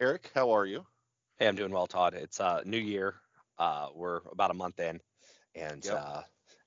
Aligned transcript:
Eric, 0.00 0.32
how 0.34 0.50
are 0.50 0.66
you? 0.66 0.86
Hey, 1.38 1.48
I'm 1.48 1.56
doing 1.56 1.72
well, 1.72 1.86
Todd. 1.86 2.14
It's 2.14 2.40
uh 2.40 2.62
new 2.64 2.78
year. 2.78 3.20
Uh 3.58 3.88
we're 3.94 4.20
about 4.30 4.50
a 4.50 4.54
month 4.54 4.78
in 4.80 5.00
and 5.54 5.84
Yep. 5.84 5.94
uh 5.94 6.22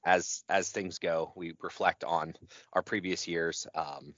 as 0.05 0.43
as 0.49 0.71
things 0.71 0.99
go, 0.99 1.33
we 1.35 1.53
reflect 1.61 2.03
on 2.03 2.33
our 2.73 2.81
previous 2.83 3.27
years. 3.27 3.67
Um 3.75 4.15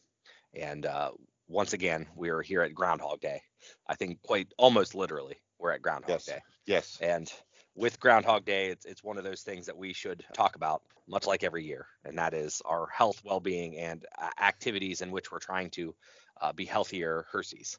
and 0.53 0.85
uh 0.85 1.11
once 1.47 1.73
again, 1.73 2.07
we're 2.15 2.41
here 2.41 2.61
at 2.61 2.73
Groundhog 2.73 3.21
Day. 3.21 3.41
I 3.87 3.95
think 3.95 4.21
quite 4.23 4.53
almost 4.57 4.95
literally 4.95 5.37
we're 5.59 5.71
at 5.71 5.81
Groundhog 5.81 6.09
Yes. 6.09 6.25
Day. 6.25 6.41
Yes. 6.65 7.01
And 7.01 7.31
with 7.75 7.99
Groundhog 7.99 8.45
Day, 8.45 8.67
it's 8.69 8.85
it's 8.85 9.03
one 9.03 9.17
of 9.17 9.23
those 9.23 9.43
things 9.43 9.67
that 9.67 9.77
we 9.77 9.93
should 9.93 10.25
talk 10.33 10.55
about 10.55 10.83
much 11.07 11.27
like 11.27 11.43
every 11.43 11.65
year, 11.65 11.87
and 12.05 12.17
that 12.17 12.33
is 12.33 12.61
our 12.65 12.87
health, 12.87 13.21
well-being, 13.23 13.77
and 13.77 14.05
uh, 14.17 14.29
activities 14.41 15.01
in 15.01 15.11
which 15.11 15.31
we're 15.31 15.39
trying 15.39 15.69
to 15.71 15.95
uh, 16.41 16.53
be 16.53 16.65
healthier 16.65 17.25
Herseys 17.31 17.77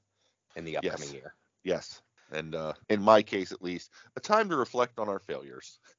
in 0.56 0.64
the 0.64 0.78
upcoming 0.78 1.12
Yes. 1.12 1.14
year. 1.14 1.34
Yes. 1.64 2.02
And 2.32 2.54
uh, 2.54 2.74
in 2.88 3.02
my 3.02 3.22
case, 3.22 3.52
at 3.52 3.62
least, 3.62 3.90
a 4.16 4.20
time 4.20 4.48
to 4.50 4.56
reflect 4.56 4.98
on 4.98 5.08
our 5.08 5.20
failures. 5.20 5.80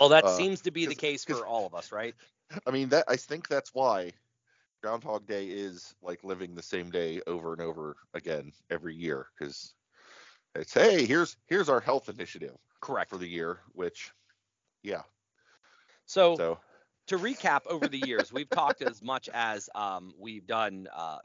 Well, 0.00 0.10
that 0.10 0.28
Uh, 0.28 0.30
seems 0.30 0.62
to 0.62 0.70
be 0.72 0.86
the 0.86 0.94
case 0.96 1.24
for 1.24 1.46
all 1.46 1.66
of 1.66 1.74
us, 1.74 1.92
right? 1.92 2.14
I 2.66 2.70
mean, 2.70 2.88
that 2.90 3.04
I 3.08 3.16
think 3.16 3.48
that's 3.48 3.74
why 3.74 4.12
Groundhog 4.82 5.26
Day 5.26 5.46
is 5.48 5.94
like 6.02 6.24
living 6.24 6.54
the 6.54 6.62
same 6.62 6.90
day 6.90 7.20
over 7.26 7.52
and 7.52 7.62
over 7.62 7.96
again 8.14 8.52
every 8.70 8.94
year 8.94 9.26
because 9.38 9.74
it's 10.54 10.74
hey, 10.74 11.04
here's 11.06 11.36
here's 11.46 11.68
our 11.68 11.80
health 11.80 12.08
initiative 12.08 12.56
Correct. 12.80 13.10
for 13.10 13.18
the 13.18 13.28
year, 13.28 13.60
which 13.72 14.12
yeah. 14.82 15.02
So, 16.06 16.42
So 16.42 16.58
to 17.08 17.18
recap 17.18 17.60
over 17.66 17.88
the 17.88 17.98
years, 17.98 18.32
we've 18.32 18.50
talked 18.50 18.82
as 18.82 19.02
much 19.02 19.28
as 19.32 19.68
um, 19.74 20.14
we've 20.18 20.46
done 20.46 20.88
uh, 20.94 21.18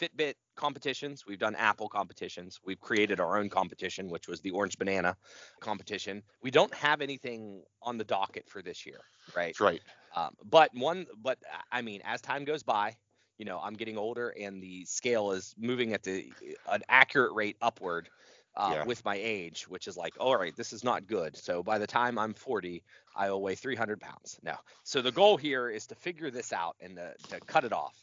Fitbit 0.00 0.34
competitions, 0.54 1.24
we've 1.26 1.38
done 1.38 1.54
Apple 1.54 1.88
competitions, 1.88 2.60
we've 2.64 2.80
created 2.80 3.20
our 3.20 3.36
own 3.38 3.48
competition, 3.50 4.08
which 4.08 4.28
was 4.28 4.40
the 4.40 4.50
Orange 4.50 4.78
Banana 4.78 5.16
competition. 5.60 6.22
We 6.42 6.50
don't 6.50 6.74
have 6.74 7.00
anything 7.00 7.64
on 7.82 7.98
the 7.98 8.04
docket 8.04 8.48
for 8.48 8.62
this 8.62 8.86
year, 8.86 9.04
right? 9.34 9.56
that's 9.56 9.60
right. 9.60 9.82
Um, 10.14 10.34
but 10.44 10.70
one, 10.74 11.06
but 11.16 11.38
I 11.70 11.82
mean, 11.82 12.02
as 12.04 12.20
time 12.20 12.44
goes 12.44 12.62
by, 12.62 12.96
you 13.38 13.44
know, 13.46 13.58
I'm 13.60 13.74
getting 13.74 13.96
older 13.96 14.30
and 14.30 14.62
the 14.62 14.84
scale 14.84 15.32
is 15.32 15.54
moving 15.56 15.94
at 15.94 16.02
the 16.02 16.34
an 16.66 16.82
accurate 16.88 17.32
rate 17.34 17.56
upward 17.60 18.10
uh, 18.54 18.76
Yeah. 18.76 18.82
with 18.82 19.04
my 19.04 19.16
age, 19.16 19.66
which 19.66 19.88
is 19.88 19.96
like, 19.96 20.14
all 20.20 20.36
right, 20.36 20.54
this 20.54 20.72
is 20.74 20.84
not 20.84 21.06
good. 21.06 21.36
So 21.36 21.62
by 21.62 21.78
the 21.78 21.86
time 21.86 22.18
I'm 22.18 22.34
40, 22.34 22.84
I 23.14 23.30
will 23.30 23.42
weigh 23.42 23.54
300 23.54 24.00
pounds. 24.00 24.38
No. 24.42 24.56
So 24.84 25.00
the 25.00 25.12
goal 25.12 25.38
here 25.38 25.70
is 25.70 25.86
to 25.88 25.94
figure 25.94 26.30
this 26.30 26.52
out 26.52 26.76
and 26.80 26.96
to, 26.96 27.14
to 27.28 27.40
cut 27.42 27.64
it 27.64 27.72
off. 27.72 28.01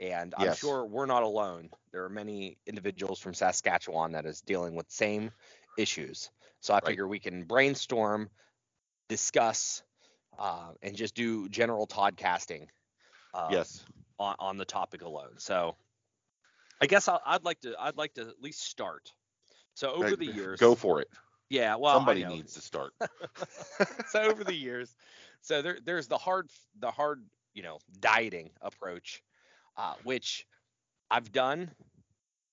And 0.00 0.34
I'm 0.36 0.46
Yes. 0.46 0.60
sure 0.60 0.86
we're 0.86 1.06
not 1.06 1.24
alone. 1.24 1.70
There 1.92 2.04
are 2.04 2.10
many 2.10 2.58
individuals 2.66 3.20
from 3.20 3.34
Saskatchewan 3.34 4.12
that 4.12 4.26
is 4.26 4.42
dealing 4.42 4.76
with 4.76 4.90
same 4.90 5.32
issues. 5.78 6.30
So 6.60 6.74
I 6.74 6.80
Right. 6.82 6.90
figure 6.90 7.08
we 7.08 7.20
can 7.20 7.44
brainstorm, 7.44 8.30
discuss, 9.08 9.84
uh, 10.38 10.72
and 10.82 10.96
just 10.96 11.14
do 11.14 11.48
general 11.50 11.86
Toddcasting 11.86 12.68
uh, 13.34 13.52
yes. 13.52 13.84
on, 14.18 14.36
on 14.40 14.58
the 14.58 14.66
topic 14.66 15.02
alone. 15.02 15.34
So 15.38 15.76
I 16.80 16.86
guess 16.86 17.08
I'll, 17.08 17.22
I'd 17.26 17.44
like 17.44 17.60
to 17.62 17.76
I'd 17.80 17.96
like 17.98 18.14
to 18.14 18.22
at 18.22 18.40
least 18.42 18.62
start. 18.62 19.12
So 19.74 19.92
over 19.92 20.16
the 20.16 20.26
years, 20.26 20.60
Go 20.60 20.74
for 20.76 21.00
it. 21.02 21.08
yeah. 21.50 21.76
Well, 21.76 21.98
I 21.98 22.14
Somebody 22.14 22.24
needs 22.24 22.54
to 22.54 22.62
start. 22.62 22.94
so 24.04 24.22
over 24.22 24.44
the 24.44 24.54
years, 24.54 24.96
so 25.42 25.62
there 25.62 25.78
there's 25.84 26.08
the 26.08 26.18
hard 26.18 26.50
the 26.80 26.90
hard 26.90 27.24
you 27.54 27.62
know 27.62 27.80
dieting 28.00 28.50
approach, 28.62 29.22
uh, 29.76 29.94
which 30.02 30.46
I've 31.10 31.32
done 31.32 31.72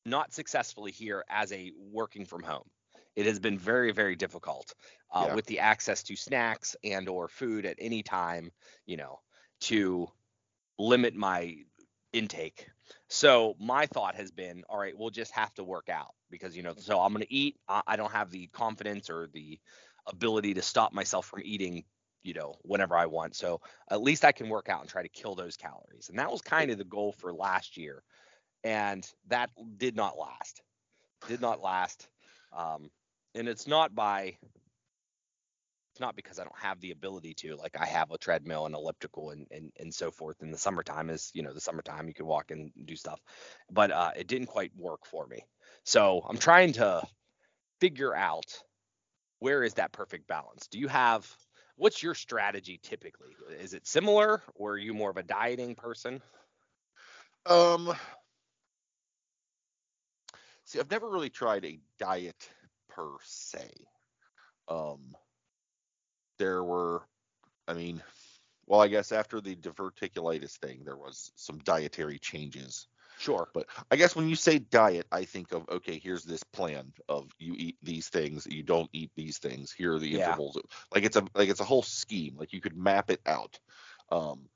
not 0.06 0.34
successfully 0.34 0.92
here 0.92 1.24
as 1.30 1.52
a 1.52 1.72
working 1.78 2.26
from 2.26 2.44
home. 2.44 2.70
It 3.16 3.26
has 3.26 3.40
been 3.40 3.58
very 3.58 3.92
very 3.92 4.16
difficult 4.16 4.74
uh, 5.12 5.28
Yeah. 5.28 5.34
with 5.34 5.46
the 5.46 5.60
access 5.60 6.04
to 6.04 6.16
snacks 6.16 6.76
and 6.84 7.10
or 7.10 7.28
food 7.28 7.66
at 7.66 7.78
any 7.80 8.04
time, 8.04 8.52
you 8.86 8.98
know, 8.98 9.22
to 9.62 10.08
limit 10.78 11.16
my 11.16 11.58
intake. 12.14 12.70
So 13.10 13.56
my 13.60 13.86
thought 13.88 14.16
has 14.16 14.32
been, 14.32 14.64
all 14.70 14.80
right, 14.80 14.98
we'll 14.98 15.10
just 15.10 15.32
have 15.34 15.54
to 15.56 15.64
work 15.64 15.90
out 15.90 16.14
because 16.30 16.56
you 16.56 16.64
know, 16.64 16.74
so 16.78 17.00
I'm 17.00 17.14
going 17.14 17.26
to 17.26 17.34
eat. 17.34 17.58
I 17.68 17.82
I 17.88 17.96
don't 17.96 18.12
have 18.12 18.32
the 18.32 18.48
confidence 18.48 19.10
or 19.10 19.28
the 19.34 19.60
ability 20.08 20.54
to 20.56 20.62
stop 20.62 20.94
myself 20.94 21.26
from 21.26 21.42
eating, 21.44 21.84
you 22.28 22.34
know, 22.34 22.56
whenever 22.64 22.98
I 22.98 23.06
want. 23.06 23.36
So 23.36 23.62
at 23.90 24.02
least 24.02 24.26
I 24.26 24.34
can 24.34 24.50
work 24.50 24.68
out 24.68 24.82
and 24.82 24.90
try 24.90 25.02
to 25.02 25.08
kill 25.08 25.34
those 25.34 25.56
calories. 25.56 26.10
And 26.10 26.20
that 26.20 26.30
was 26.30 26.42
kind 26.42 26.70
of 26.70 26.78
the 26.78 26.84
goal 26.84 27.14
for 27.14 27.34
last 27.34 27.78
year. 27.78 28.04
And 28.66 29.10
that 29.30 29.50
did 29.78 29.96
not 29.96 30.18
last. 30.18 30.62
Did 31.30 31.40
not 31.40 31.62
last. 31.62 32.10
Um, 32.52 32.92
and 33.34 33.48
it's 33.48 33.66
not 33.66 33.96
by 33.96 34.38
it's 35.94 36.02
not 36.02 36.18
because 36.18 36.38
I 36.38 36.44
don't 36.44 36.60
have 36.60 36.80
the 36.82 36.92
ability 36.92 37.34
to. 37.36 37.56
Like 37.56 37.78
I 37.80 37.86
have 37.86 38.12
a 38.12 38.18
treadmill 38.18 38.66
and 38.66 38.76
elliptical 38.76 39.32
and, 39.32 39.48
and 39.50 39.72
and 39.80 39.94
so 39.94 40.12
forth. 40.12 40.42
In 40.42 40.52
the 40.52 40.58
summertime 40.58 41.10
is, 41.10 41.32
you 41.34 41.44
know, 41.44 41.54
the 41.54 41.62
summertime 41.62 42.10
you 42.10 42.14
can 42.14 42.28
walk 42.28 42.52
and 42.52 42.72
do 42.86 42.96
stuff. 42.96 43.22
But 43.72 43.92
uh, 43.92 44.12
it 44.18 44.28
didn't 44.28 44.48
quite 44.48 44.72
work 44.78 45.06
for 45.06 45.26
me. 45.28 45.46
So 45.86 46.24
I'm 46.28 46.38
trying 46.38 46.74
to 46.74 47.08
figure 47.80 48.14
out 48.14 48.46
where 49.40 49.64
is 49.64 49.76
that 49.76 49.94
perfect 49.94 50.28
balance. 50.28 50.68
Do 50.68 50.78
you 50.78 50.88
have 50.88 51.26
what's 51.78 52.04
your 52.04 52.16
strategy 52.16 52.80
typically? 52.84 53.36
Is 53.60 53.74
it 53.74 53.88
similar 53.88 54.44
or 54.56 54.74
are 54.74 54.78
you 54.78 54.94
more 54.94 55.10
of 55.12 55.18
a 55.18 55.24
dieting 55.24 55.76
person? 55.76 56.22
Um 57.46 57.94
See, 60.66 60.80
I've 60.80 60.92
never 60.92 61.10
really 61.10 61.30
tried 61.30 61.66
a 61.66 61.80
diet 61.98 62.50
per 62.90 63.16
se. 63.24 63.70
Um 64.68 65.16
there 66.40 66.64
were 66.64 67.04
I 67.68 67.74
mean, 67.74 68.04
well, 68.68 68.82
I 68.82 68.88
guess 68.88 69.12
after 69.12 69.42
the 69.42 69.56
diverticulitis 69.56 70.58
thing, 70.58 70.84
there 70.84 70.98
was 70.98 71.32
some 71.36 71.60
dietary 71.60 72.20
changes. 72.20 72.88
Sure. 73.18 73.48
But 73.54 73.68
I 73.90 73.96
guess 73.96 74.16
when 74.16 74.30
you 74.30 74.36
say 74.36 74.60
diet, 74.60 75.08
I 75.12 75.26
think 75.26 75.52
of 75.52 75.68
okay, 75.70 76.00
here's 76.00 76.24
this 76.24 76.44
plan 76.44 76.94
of 77.10 77.32
you 77.40 77.56
eat 77.58 77.78
these 77.82 78.10
things, 78.10 78.48
you 78.50 78.64
don't 78.64 78.90
eat 78.94 79.12
these 79.16 79.40
things. 79.40 79.72
Here 79.72 79.94
are 79.94 80.00
the 80.00 80.14
Yeah. 80.14 80.28
intervals. 80.28 80.58
Like 80.94 81.04
it's 81.04 81.16
a 81.18 81.26
like 81.34 81.50
it's 81.50 81.60
a 81.60 81.66
whole 81.66 81.84
scheme. 81.84 82.36
Like 82.38 82.54
you 82.54 82.62
could 82.62 82.78
map 82.78 83.10
it 83.10 83.22
out, 83.26 83.60
um, 84.12 84.50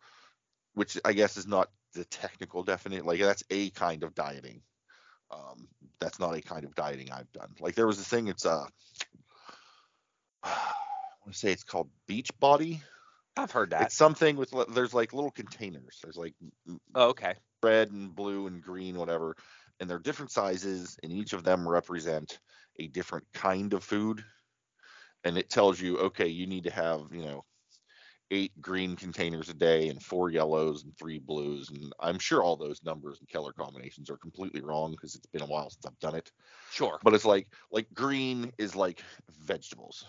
which 0.73 0.99
I 1.03 1.13
guess 1.13 1.37
is 1.37 1.47
not 1.47 1.69
the 1.93 2.05
technical 2.05 2.63
definition. 2.63 3.05
Like 3.05 3.19
that's 3.19 3.43
a 3.49 3.69
kind 3.71 4.03
of 4.03 4.13
dieting. 4.13 4.61
Um, 5.31 5.67
that's 5.99 6.19
not 6.19 6.35
a 6.35 6.41
kind 6.41 6.65
of 6.65 6.75
dieting 6.75 7.11
I've 7.11 7.31
done. 7.31 7.55
Like 7.59 7.75
there 7.75 7.87
was 7.87 7.99
a 7.99 8.03
thing. 8.03 8.27
It's 8.27 8.45
uh, 8.45 8.65
I 10.43 10.73
want 11.25 11.33
to 11.33 11.39
say 11.39 11.51
it's 11.51 11.63
called 11.63 11.89
Beach 12.07 12.29
Body. 12.39 12.81
I've 13.37 13.51
heard 13.51 13.71
that. 13.71 13.83
It's 13.83 13.95
something 13.95 14.35
with 14.35 14.53
there's 14.69 14.93
like 14.93 15.13
little 15.13 15.31
containers. 15.31 15.99
There's 16.03 16.17
like 16.17 16.35
Oh, 16.93 17.09
okay. 17.09 17.35
Red 17.63 17.91
and 17.91 18.15
blue 18.15 18.47
and 18.47 18.61
green, 18.61 18.97
whatever, 18.97 19.35
and 19.79 19.89
they're 19.89 19.99
different 19.99 20.31
sizes, 20.31 20.97
and 21.03 21.11
each 21.11 21.33
of 21.33 21.43
them 21.43 21.67
represent 21.67 22.39
a 22.79 22.87
different 22.87 23.25
kind 23.33 23.73
of 23.73 23.83
food. 23.83 24.23
And 25.23 25.37
it 25.37 25.49
tells 25.49 25.79
you, 25.79 25.97
okay, 25.99 26.27
you 26.27 26.47
need 26.47 26.63
to 26.63 26.71
have, 26.71 27.07
you 27.11 27.23
know, 27.23 27.45
eight 28.31 28.59
green 28.61 28.95
containers 28.95 29.49
a 29.49 29.53
day 29.53 29.89
and 29.89 30.01
four 30.01 30.29
yellows 30.29 30.83
and 30.83 30.97
three 30.97 31.19
blues. 31.19 31.69
And 31.69 31.93
I'm 31.99 32.17
sure 32.17 32.41
all 32.41 32.55
those 32.55 32.81
numbers 32.83 33.19
and 33.19 33.29
color 33.29 33.53
combinations 33.53 34.09
are 34.09 34.17
completely 34.17 34.61
wrong 34.61 34.91
because 34.91 35.15
it's 35.15 35.27
been 35.27 35.41
a 35.41 35.47
while 35.47 35.69
since 35.69 35.85
I've 35.85 35.99
done 35.99 36.15
it. 36.15 36.31
Sure. 36.71 36.97
But 37.03 37.13
it's 37.13 37.25
like 37.25 37.47
like 37.71 37.87
green 37.93 38.51
is 38.57 38.75
like 38.75 39.03
vegetables. 39.43 40.05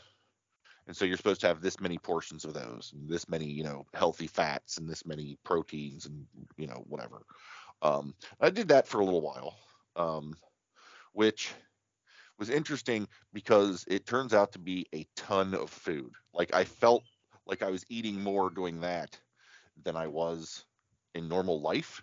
And 0.87 0.96
so 0.96 1.05
you're 1.05 1.17
supposed 1.17 1.40
to 1.43 1.46
have 1.46 1.61
this 1.61 1.81
many 1.81 1.99
portions 1.99 2.44
of 2.44 2.55
those, 2.55 2.93
and 2.93 3.08
this 3.08 3.29
many, 3.29 3.46
you 3.46 3.62
know, 3.62 3.87
healthy 3.94 4.26
fats, 4.26 4.79
and 4.79 4.88
this 4.88 5.06
many 5.06 5.38
proteins, 5.44 6.06
and 6.06 6.26
you 6.56 6.67
know, 6.67 6.84
whatever. 6.88 7.23
Um, 7.82 8.14
I 8.40 8.50
did 8.50 8.69
that 8.69 8.88
for 8.88 9.00
a 9.00 9.05
little 9.05 9.20
while, 9.20 9.56
um, 9.96 10.34
which 11.12 11.52
was 12.38 12.50
interesting 12.50 13.06
because 13.32 13.84
it 13.88 14.06
turns 14.06 14.34
out 14.34 14.52
to 14.52 14.58
be 14.58 14.87
a 14.94 15.06
ton 15.14 15.55
of 15.55 15.70
food. 15.70 16.12
Like 16.34 16.55
I 16.55 16.64
felt 16.64 17.05
like 17.46 17.62
I 17.62 17.70
was 17.70 17.84
eating 17.88 18.20
more 18.20 18.50
doing 18.50 18.81
that 18.81 19.19
than 19.84 19.96
I 19.96 20.06
was 20.08 20.64
in 21.14 21.29
normal 21.29 21.61
life. 21.61 22.02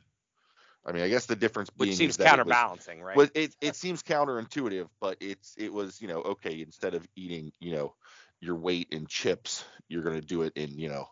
I 0.86 0.92
mean, 0.92 1.04
I 1.04 1.10
guess 1.10 1.26
the 1.26 1.36
difference 1.36 1.70
being 1.70 1.90
which 1.90 1.98
seems 1.98 2.12
is 2.12 2.18
that 2.18 2.34
it 2.34 2.46
was- 2.46 2.56
counterbalancing, 2.56 3.02
right? 3.02 3.18
it 3.36 3.56
it 3.62 3.76
seems 3.76 4.02
counterintuitive, 4.02 4.88
but 5.00 5.18
it's 5.20 5.56
it 5.58 5.72
was 5.72 6.02
you 6.02 6.08
know 6.08 6.22
okay 6.22 6.62
instead 6.62 6.94
of 6.94 7.08
eating 7.16 7.52
you 7.60 7.74
know 7.74 7.96
your 8.42 8.56
weight 8.56 8.88
in 8.92 9.06
chips, 9.08 9.66
you're 9.88 10.04
gonna 10.04 10.22
do 10.22 10.44
it 10.44 10.54
in 10.56 10.78
you 10.78 10.90
know 10.90 11.08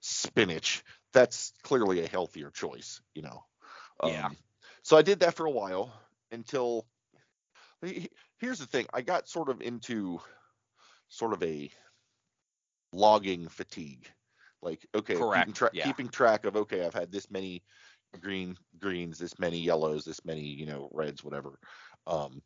spinach. 0.00 0.82
That's 1.12 1.52
clearly 1.62 2.04
a 2.04 2.08
healthier 2.08 2.50
choice, 2.50 3.00
you 3.14 3.22
know. 3.22 3.44
Yeah. 4.04 4.26
Um, 4.26 4.36
So 4.82 4.96
I 4.96 5.02
did 5.02 5.20
that 5.20 5.34
for 5.34 5.46
a 5.46 5.50
while 5.50 5.92
until 6.32 6.86
here's 8.38 8.58
the 8.58 8.66
thing. 8.66 8.86
I 8.92 9.02
got 9.02 9.28
sort 9.28 9.48
of 9.48 9.60
into 9.60 10.20
sort 11.08 11.32
of 11.32 11.42
a 11.42 11.70
logging 12.92 13.48
fatigue. 13.48 14.08
Like 14.62 14.86
okay, 14.94 15.14
keeping, 15.14 15.52
tra- 15.52 15.70
yeah. 15.72 15.84
keeping 15.84 16.08
track 16.08 16.44
of 16.44 16.56
okay, 16.56 16.84
I've 16.86 16.94
had 16.94 17.10
this 17.10 17.30
many 17.30 17.62
green 18.20 18.56
greens, 18.78 19.18
this 19.18 19.38
many 19.38 19.58
yellows, 19.58 20.04
this 20.04 20.24
many 20.24 20.42
you 20.42 20.66
know 20.66 20.88
reds, 20.92 21.24
whatever. 21.24 21.58
Um, 22.06 22.42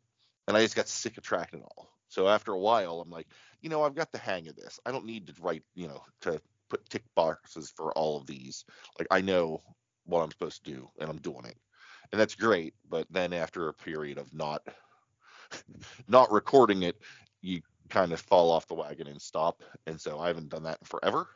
and 0.47 0.57
I 0.57 0.61
just 0.61 0.75
got 0.75 0.87
sick 0.87 1.17
of 1.17 1.23
tracking 1.23 1.59
it 1.59 1.65
all. 1.77 1.89
So 2.09 2.27
after 2.27 2.53
a 2.53 2.59
while, 2.59 3.01
I'm 3.01 3.09
like, 3.09 3.27
you 3.61 3.69
know, 3.69 3.83
I've 3.83 3.95
got 3.95 4.11
the 4.11 4.17
hang 4.17 4.47
of 4.47 4.55
this. 4.55 4.79
I 4.85 4.91
don't 4.91 5.05
need 5.05 5.27
to 5.27 5.33
write, 5.41 5.63
you 5.75 5.87
know, 5.87 6.03
to 6.21 6.41
put 6.69 6.89
tick 6.89 7.03
boxes 7.15 7.71
for 7.75 7.91
all 7.93 8.17
of 8.17 8.27
these. 8.27 8.65
Like 8.99 9.07
I 9.11 9.21
know 9.21 9.61
what 10.05 10.23
I'm 10.23 10.31
supposed 10.31 10.63
to 10.65 10.71
do, 10.71 10.89
and 10.99 11.09
I'm 11.09 11.17
doing 11.17 11.45
it, 11.45 11.57
and 12.11 12.19
that's 12.19 12.35
great. 12.35 12.73
But 12.89 13.07
then 13.09 13.33
after 13.33 13.67
a 13.67 13.73
period 13.73 14.17
of 14.17 14.33
not 14.33 14.61
not 16.07 16.31
recording 16.31 16.83
it, 16.83 16.97
you 17.41 17.61
kind 17.89 18.11
of 18.11 18.19
fall 18.19 18.51
off 18.51 18.67
the 18.67 18.73
wagon 18.73 19.07
and 19.07 19.21
stop. 19.21 19.63
And 19.85 19.99
so 19.99 20.19
I 20.19 20.27
haven't 20.27 20.49
done 20.49 20.63
that 20.63 20.79
in 20.81 20.85
forever. 20.85 21.27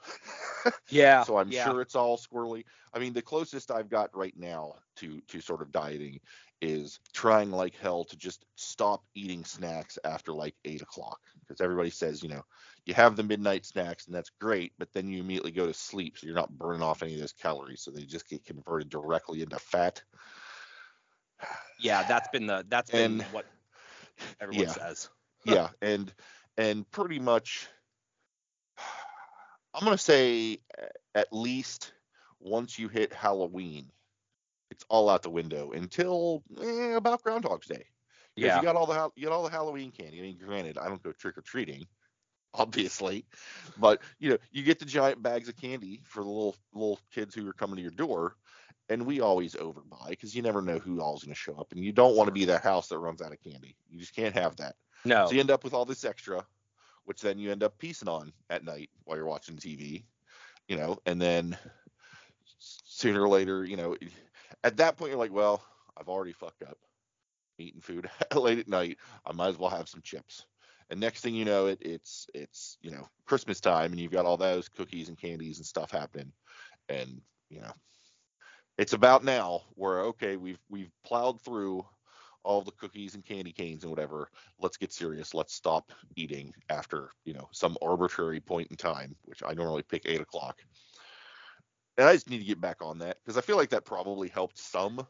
yeah. 0.89 1.24
so 1.24 1.38
I'm 1.38 1.51
yeah. 1.51 1.65
sure 1.65 1.81
it's 1.81 1.95
all 1.95 2.17
squirrely. 2.17 2.63
I 2.94 3.00
mean, 3.00 3.13
the 3.13 3.21
closest 3.21 3.71
I've 3.71 3.89
got 3.89 4.15
right 4.15 4.38
now 4.38 4.75
to 4.97 5.21
to 5.27 5.41
sort 5.41 5.62
of 5.62 5.71
dieting 5.71 6.19
is 6.62 7.00
trying 7.13 7.52
like 7.52 7.75
hell 7.75 8.04
to 8.06 8.16
just 8.16 8.46
stop 8.56 9.04
eating 9.16 9.44
snacks 9.44 9.98
after 10.04 10.31
like 10.31 10.56
eight 10.66 10.81
o'clock 10.81 11.19
because 11.40 11.60
everybody 11.62 11.90
says 11.90 12.22
you 12.22 12.30
know 12.30 12.44
you 12.86 12.94
have 12.94 13.16
the 13.16 13.24
midnight 13.24 13.66
snacks 13.66 14.06
and 14.08 14.16
that's 14.16 14.31
great, 14.40 14.74
but 14.80 14.92
then 14.94 15.08
you 15.08 15.19
immediately 15.19 15.52
go 15.52 15.68
to 15.68 15.74
sleep, 15.74 16.18
so 16.18 16.25
you're 16.25 16.36
not 16.36 16.58
burning 16.58 16.81
off 16.81 17.04
any 17.04 17.13
of 17.13 17.19
those 17.19 17.34
calories, 17.34 17.81
so 17.81 17.92
they 17.92 18.04
just 18.04 18.28
get 18.30 18.44
converted 18.46 18.90
directly 18.90 19.42
into 19.42 19.60
fat. 19.60 20.02
Yeah, 21.80 22.04
that's 22.08 22.28
been 22.30 22.48
the 22.48 22.66
that's 22.69 22.92
been 22.92 23.22
And- 23.22 23.24
what 23.34 23.46
everyone 24.40 24.66
yeah. 24.66 24.72
says. 24.74 25.10
yeah, 25.46 25.69
and 25.81 26.13
and 26.58 26.90
pretty 26.92 27.19
much, 27.19 27.68
I'm 29.74 29.84
gonna 29.84 29.98
say 29.98 30.60
uh, 30.80 30.86
at 31.16 31.31
least 31.31 31.94
once 32.40 32.78
you 32.78 32.88
hit 32.88 33.13
Halloween, 33.13 33.90
it's 34.81 34.88
all 34.89 35.10
out 35.10 35.22
the 35.22 35.30
window 35.30 35.72
until 35.72 36.44
eh, 36.60 36.95
about 36.95 37.24
Groundhog's 37.24 37.68
Day. 37.68 37.86
Yeah. 38.36 38.57
you 38.57 38.63
got 38.63 38.75
all 38.75 38.88
the 38.88 39.12
you 39.16 39.28
got 39.28 39.33
all 39.33 39.44
the 39.44 39.51
Halloween 39.51 39.92
candy. 39.92 40.18
I 40.18 40.22
mean, 40.24 40.39
granted, 40.44 40.78
I 40.78 40.88
don't 40.88 41.04
go 41.04 41.12
trick 41.12 41.38
or 41.38 41.42
treating, 41.42 41.86
obviously, 42.54 43.25
but 43.78 44.01
you 44.18 44.31
know, 44.31 44.38
you 44.51 44.63
get 44.63 44.80
the 44.80 44.86
giant 44.86 45.22
bags 45.22 45.50
of 45.50 45.56
candy 45.56 46.01
for 46.04 46.24
the 46.24 46.30
little 46.30 46.56
little 46.74 47.00
kids 47.13 47.36
who 47.36 47.48
are 47.48 47.54
coming 47.54 47.75
to 47.75 47.81
your 47.81 47.92
door, 47.92 48.36
and 48.89 49.06
we 49.06 49.22
always 49.22 49.54
overbuy 49.54 50.10
because 50.10 50.36
you 50.36 50.42
never 50.42 50.63
know 50.63 50.80
who 50.80 51.00
all's 51.00 51.24
going 51.24 51.34
to 51.34 51.39
show 51.39 51.56
up, 51.60 51.72
and 51.74 51.84
you 51.84 51.92
don't 51.92 52.16
want 52.16 52.27
to 52.27 52.34
be 52.34 52.45
that 52.45 52.63
house 52.63 52.88
that 52.88 52.98
runs 52.98 53.22
out 53.22 53.34
of 53.34 53.44
candy. 53.44 53.75
You 53.88 54.00
just 54.00 54.16
can't 54.16 54.34
have 54.34 54.56
that. 54.56 54.75
No. 55.06 55.27
So 55.27 55.34
you 55.34 55.42
end 55.42 55.51
up 55.51 55.63
with 55.63 55.74
all 55.74 55.86
this 55.86 56.06
extra, 56.06 56.44
which 57.06 57.22
then 57.22 57.38
you 57.38 57.51
end 57.51 57.62
up 57.62 57.77
piecing 57.77 58.10
on 58.10 58.34
at 58.50 58.63
night 58.63 58.89
while 59.04 59.18
you're 59.18 59.27
watching 59.27 59.57
TV, 59.57 60.06
you 60.68 60.77
know, 60.77 60.98
and 61.06 61.22
then 61.22 61.56
sooner 62.57 63.22
or 63.22 63.27
later, 63.27 63.66
you 63.66 63.75
know, 63.75 63.95
at 64.63 64.78
that 64.78 64.98
point 64.98 65.12
you're 65.12 65.19
like, 65.19 65.34
well, 65.34 65.63
I've 65.98 66.10
already 66.10 66.34
fucked 66.34 66.63
up 66.63 66.78
eating 67.58 67.81
food 67.81 68.10
late 68.36 68.60
at 68.60 68.68
night. 68.68 68.98
I 69.25 69.34
might 69.34 69.50
as 69.50 69.58
well 69.58 69.69
have 69.69 69.90
some 69.90 70.02
chips. 70.02 70.46
And 70.90 71.00
next 71.00 71.22
thing 71.22 71.36
you 71.36 71.46
know, 71.46 71.68
it 71.68 71.80
it's 71.81 72.28
it's 72.34 72.78
you 72.81 72.92
know 72.92 73.08
Christmas 73.25 73.62
time, 73.62 73.92
and 73.92 74.00
you've 74.00 74.12
got 74.12 74.25
all 74.25 74.38
those 74.38 74.68
cookies 74.68 75.08
and 75.08 75.18
candies 75.18 75.58
and 75.58 75.66
stuff 75.66 75.90
happening, 75.90 76.34
and 76.90 77.22
you 77.50 77.62
know, 77.62 77.72
it's 78.78 78.92
about 78.94 79.24
now 79.24 79.62
where 79.75 80.02
okay, 80.02 80.36
we've 80.36 80.60
we've 80.69 80.92
plowed 81.06 81.40
through 81.42 81.86
all 82.44 82.62
the 82.62 82.72
cookies 82.72 83.16
and 83.16 83.24
candy 83.24 83.52
canes 83.52 83.84
and 83.84 83.92
whatever 83.92 84.28
let's 84.60 84.78
get 84.78 84.92
serious. 84.92 85.34
Let's 85.34 85.54
stop 85.54 85.92
eating 86.16 86.54
after, 86.69 87.12
you 87.24 87.34
know, 87.34 87.48
some 87.52 87.78
arbitrary 87.81 88.40
point 88.40 88.69
in 88.72 88.78
time, 88.78 89.16
which 89.25 89.44
I 89.46 89.54
normally 89.54 89.84
pick 89.84 90.04
eight 90.06 90.22
o'clock. 90.22 90.60
And 91.97 92.07
I 92.07 92.13
just 92.13 92.29
need 92.29 92.39
to 92.39 92.45
get 92.45 92.61
back 92.61 92.81
on 92.81 92.99
that 92.99 93.17
because 93.23 93.38
I 93.38 93.41
feel 93.41 93.57
like 93.57 93.69
that 93.69 93.85
probably 93.85 94.27
helped 94.29 94.57
some. 94.57 95.07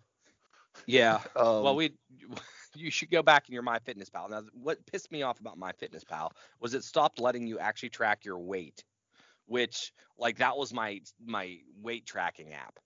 Yeah. 0.88 1.24
Um, 1.36 1.46
well, 1.60 1.76
we 1.76 1.96
you 2.76 2.92
should 2.92 3.12
go 3.12 3.22
back 3.24 3.48
in 3.50 3.54
your 3.54 3.64
MyFitnessPal. 3.64 4.30
Now, 4.30 4.44
what 4.54 4.86
pissed 4.86 5.12
me 5.12 5.22
off 5.22 5.40
about 5.40 5.58
MyFitnessPal 5.60 6.32
was 6.60 6.74
it 6.74 6.84
stopped 6.84 7.20
letting 7.20 7.48
you 7.48 7.60
actually 7.60 7.90
track 7.90 8.26
your 8.26 8.40
weight, 8.40 8.84
which 9.46 9.94
like 10.18 10.38
that 10.40 10.58
was 10.58 10.74
my 10.74 11.02
my 11.20 11.60
weight 11.76 12.06
tracking 12.08 12.54
app. 12.54 12.80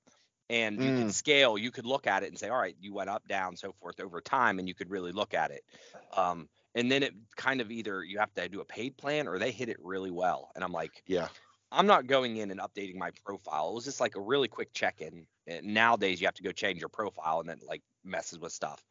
And 0.49 0.83
you 0.83 0.91
Mm. 0.91 0.93
could 0.93 1.11
scale, 1.11 1.57
you 1.57 1.71
could 1.71 1.85
look 1.87 2.07
at 2.07 2.23
it 2.23 2.27
and 2.29 2.39
say, 2.39 2.49
all 2.49 2.59
right, 2.59 2.75
you 2.79 2.93
went 2.93 3.09
up, 3.09 3.27
down, 3.27 3.55
so 3.57 3.73
forth 3.73 3.99
over 4.01 4.21
time, 4.21 4.59
and 4.59 4.67
you 4.67 4.75
could 4.75 4.91
really 4.91 5.11
look 5.13 5.33
at 5.33 5.51
it. 5.51 5.63
Um, 6.17 6.49
and 6.75 6.91
then 6.91 7.03
it 7.03 7.13
kind 7.37 7.61
of 7.61 7.71
either 7.71 8.03
you 8.03 8.19
have 8.19 8.33
to 8.35 8.49
do 8.49 8.61
a 8.61 8.65
paid 8.65 8.97
plan 8.97 9.27
or 9.27 9.39
they 9.39 9.51
hit 9.51 9.69
it 9.69 9.77
really 9.81 10.11
well. 10.11 10.51
And 10.55 10.63
I'm 10.63 10.73
like, 10.73 11.03
yeah, 11.05 11.29
I'm 11.71 11.87
not 11.87 12.07
going 12.07 12.37
in 12.37 12.51
and 12.51 12.59
updating 12.59 12.95
my 12.95 13.11
profile. 13.25 13.69
It 13.71 13.75
was 13.75 13.85
just 13.85 13.99
like 13.99 14.15
a 14.15 14.21
really 14.21 14.47
quick 14.47 14.73
check 14.73 15.01
in. 15.01 15.27
Nowadays, 15.47 16.21
you 16.21 16.27
have 16.27 16.35
to 16.35 16.43
go 16.43 16.51
change 16.51 16.79
your 16.79 16.89
profile 16.89 17.39
and 17.39 17.49
then 17.49 17.59
like 17.67 17.81
messes 18.03 18.39
with 18.39 18.53
stuff. 18.53 18.83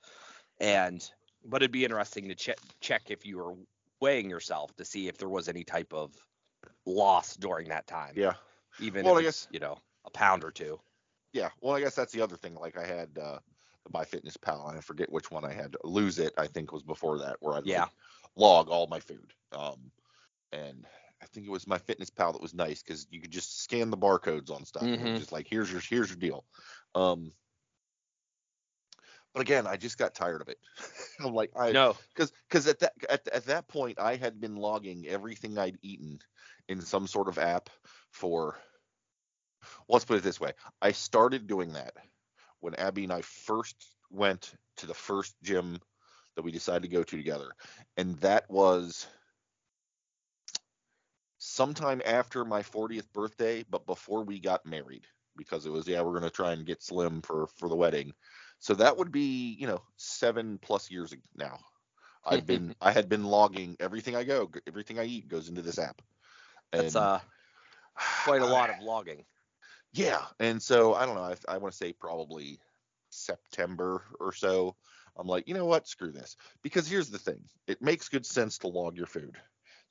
And 0.61 1.09
but 1.45 1.63
it'd 1.63 1.73
be 1.73 1.85
interesting 1.85 2.29
to 2.29 2.35
check 2.35 2.59
check 2.81 3.11
if 3.11 3.25
you 3.27 3.39
were 3.39 3.55
weighing 4.01 4.29
yourself 4.31 4.75
to 4.77 4.85
see 4.85 5.09
if 5.09 5.19
there 5.19 5.29
was 5.29 5.49
any 5.49 5.65
type 5.65 5.93
of 5.93 6.15
loss 6.87 7.37
during 7.37 7.69
that 7.69 7.87
time. 7.87 8.15
yeah, 8.17 8.35
Even 8.79 9.05
Well, 9.07 9.19
I 9.19 9.23
guess 9.23 9.49
you 9.51 9.61
know 9.61 9.79
a 10.05 10.11
pound 10.11 10.45
or 10.45 10.51
two. 10.51 10.81
yeah. 11.33 11.51
Well, 11.61 11.75
I 11.75 11.81
guess 11.81 11.95
that's 11.95 12.13
the 12.13 12.21
other 12.21 12.37
thing. 12.37 12.55
Like 12.55 12.77
I 12.79 12.87
had 12.87 13.19
uh, 13.19 13.39
the 13.85 13.91
MyFitnessPal, 13.93 14.69
and 14.69 14.79
I 14.79 14.81
forget 14.81 15.11
which 15.11 15.31
one 15.31 15.45
I 15.45 15.53
had. 15.53 15.73
to 15.73 15.79
Lose 15.85 16.19
it, 16.19 16.33
I 16.39 16.47
think, 16.47 16.73
was 16.73 16.83
before 16.83 17.19
that, 17.19 17.37
where 17.41 17.55
I 17.57 17.63
Yeah. 17.63 17.89
log 18.37 18.69
all 18.69 18.87
my 18.87 19.01
food. 19.01 19.33
Um, 19.53 19.91
and 20.53 20.87
I 21.25 21.27
think 21.29 21.47
it 21.47 21.51
was 21.51 21.65
MyFitnessPal 21.65 22.35
that 22.35 22.43
was 22.43 22.55
nice 22.55 22.83
because 22.83 23.07
you 23.11 23.21
could 23.21 23.31
just 23.31 23.63
scan 23.63 23.91
the 23.91 23.97
barcodes 23.97 24.51
on 24.51 24.65
stuff. 24.65 24.93
and 24.95 25.03
it 25.03 25.07
was 25.07 25.15
Mhm. 25.15 25.19
just 25.19 25.33
like 25.33 25.47
here's 25.49 25.73
your 25.73 25.81
here's 25.81 26.11
your 26.11 26.19
deal. 26.19 26.45
Um, 26.95 27.33
but 29.33 29.41
again, 29.41 29.67
I 29.67 29.77
just 29.77 29.99
got 29.99 30.15
tired 30.15 30.41
of 30.43 30.49
it. 30.49 30.59
I'm 31.21 31.35
like, 31.35 31.51
I 31.57 31.75
No. 31.75 31.97
because 32.15 32.33
because 32.49 32.67
at 32.67 32.79
that 32.81 32.93
at, 33.09 33.27
at 33.29 33.45
that 33.47 33.69
point 33.69 33.99
I 33.99 34.17
had 34.17 34.41
been 34.41 34.57
logging 34.57 35.07
everything 35.07 35.59
I'd 35.59 35.79
eaten 35.83 36.21
in 36.69 36.81
some 36.81 37.07
sort 37.07 37.29
of 37.29 37.39
app 37.39 37.71
for. 38.13 38.57
Let's 39.89 40.05
put 40.05 40.19
it 40.19 40.23
this 40.23 40.41
way: 40.41 40.53
I 40.83 40.93
started 40.93 41.47
doing 41.47 41.73
that 41.73 41.95
when 42.61 42.75
Abby 42.77 43.05
and 43.05 43.13
I 43.13 43.23
first 43.23 43.97
went 44.11 44.55
to 44.79 44.87
the 44.87 44.95
first 44.95 45.37
gym 45.43 45.81
that 46.37 46.43
we 46.43 46.53
decided 46.53 46.83
to 46.83 46.89
go 46.89 47.05
to 47.05 47.17
together, 47.17 47.53
and 47.97 48.17
that 48.21 48.51
was 48.51 49.09
sometime 51.55 52.03
after 52.05 52.45
my 52.45 52.63
40th 52.63 53.13
birthday, 53.13 53.65
but 53.71 53.87
before 53.87 54.25
we 54.25 54.41
got 54.41 54.67
married, 54.67 55.07
because 55.37 55.67
it 55.67 55.71
was 55.71 55.87
yeah 55.89 56.03
we're 56.03 56.15
gonna 56.15 56.31
try 56.31 56.53
and 56.53 56.67
get 56.67 56.83
slim 56.83 57.23
for 57.23 57.47
for 57.57 57.69
the 57.69 57.77
wedding. 57.77 58.13
So 58.59 58.75
that 58.75 58.97
would 58.97 59.13
be 59.13 59.57
you 59.59 59.67
know 59.67 59.83
seven 59.97 60.59
plus 60.59 60.91
years 60.91 61.15
now. 61.37 61.59
I've 62.25 62.47
been 62.47 62.75
I 62.81 62.93
had 62.93 63.09
been 63.09 63.25
logging 63.25 63.77
everything 63.81 64.17
I 64.17 64.25
go, 64.25 64.51
everything 64.67 64.99
I 64.99 65.05
eat 65.05 65.29
goes 65.29 65.49
into 65.49 65.63
this 65.63 65.79
app. 65.79 66.03
That's 66.73 66.97
uh 66.97 67.21
quite 68.25 68.43
a 68.43 68.47
lot 68.47 68.71
of 68.71 68.81
logging. 68.81 69.25
yeah, 69.93 70.23
and 70.41 70.63
so 70.63 70.95
I 70.95 71.07
don't 71.07 71.15
know. 71.15 71.23
I, 71.23 71.37
I 71.49 71.59
want 71.59 71.73
to 71.73 71.79
say 71.79 71.93
probably 71.93 72.61
September 73.11 74.03
or 74.21 74.33
so. 74.33 74.77
I'm 75.17 75.29
like, 75.29 75.47
you 75.47 75.55
know 75.55 75.67
what? 75.67 75.87
Screw 75.87 76.11
this. 76.11 76.37
Because 76.63 76.89
here's 76.89 77.11
the 77.11 77.19
thing: 77.19 77.41
it 77.67 77.81
makes 77.83 78.09
good 78.09 78.27
sense 78.27 78.59
to 78.59 78.69
log 78.69 78.97
your 78.97 79.07
food, 79.07 79.37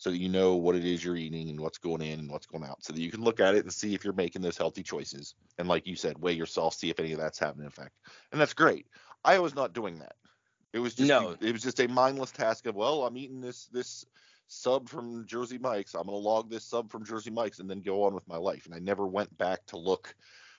so 0.04 0.12
that 0.12 0.18
you 0.18 0.28
know 0.28 0.56
what 0.56 0.76
it 0.76 0.84
is 0.84 1.02
you're 1.02 1.16
eating 1.16 1.50
and 1.50 1.58
what's 1.62 1.78
going 1.78 2.02
in 2.02 2.20
and 2.20 2.30
what's 2.30 2.46
going 2.46 2.66
out, 2.66 2.84
so 2.84 2.92
that 2.92 3.00
you 3.00 3.10
can 3.10 3.24
look 3.24 3.40
at 3.40 3.56
it 3.56 3.64
and 3.64 3.72
see 3.72 3.96
if 3.96 4.04
you're 4.04 4.12
making 4.12 4.42
those 4.42 4.58
healthy 4.58 4.84
choices. 4.84 5.36
And 5.58 5.70
like 5.70 5.88
you 5.88 5.96
said, 5.96 6.18
weigh 6.18 6.34
yourself, 6.34 6.74
see 6.74 6.90
if 6.90 7.00
any 7.00 7.14
of 7.14 7.20
that's 7.20 7.40
having 7.40 7.62
an 7.62 7.68
effect, 7.68 7.94
and 8.34 8.42
that's 8.42 8.54
great. 8.54 8.86
I 9.24 9.40
was 9.40 9.56
not 9.56 9.72
doing 9.72 10.00
that. 10.00 10.16
It 10.74 10.80
was 10.80 10.94
just 10.94 11.08
No. 11.08 11.38
it 11.40 11.54
was 11.54 11.62
just 11.62 11.80
a 11.80 11.88
mindless 11.88 12.32
task 12.32 12.66
of 12.66 12.76
well, 12.76 13.06
I'm 13.06 13.16
eating 13.16 13.40
this 13.40 13.68
this 13.68 14.04
sub 14.48 14.90
from 14.90 15.26
Jersey 15.26 15.58
Mike's. 15.58 15.96
I'm 15.96 16.04
gonna 16.04 16.18
log 16.18 16.50
this 16.50 16.66
sub 16.66 16.92
from 16.92 17.06
Jersey 17.06 17.32
Mike's 17.32 17.60
and 17.60 17.70
then 17.70 17.80
go 17.80 18.04
on 18.04 18.14
with 18.14 18.28
my 18.28 18.36
life. 18.36 18.66
And 18.66 18.76
I 18.76 18.80
never 18.80 19.08
went 19.08 19.38
back 19.38 19.66
to 19.68 19.78
look 19.78 20.14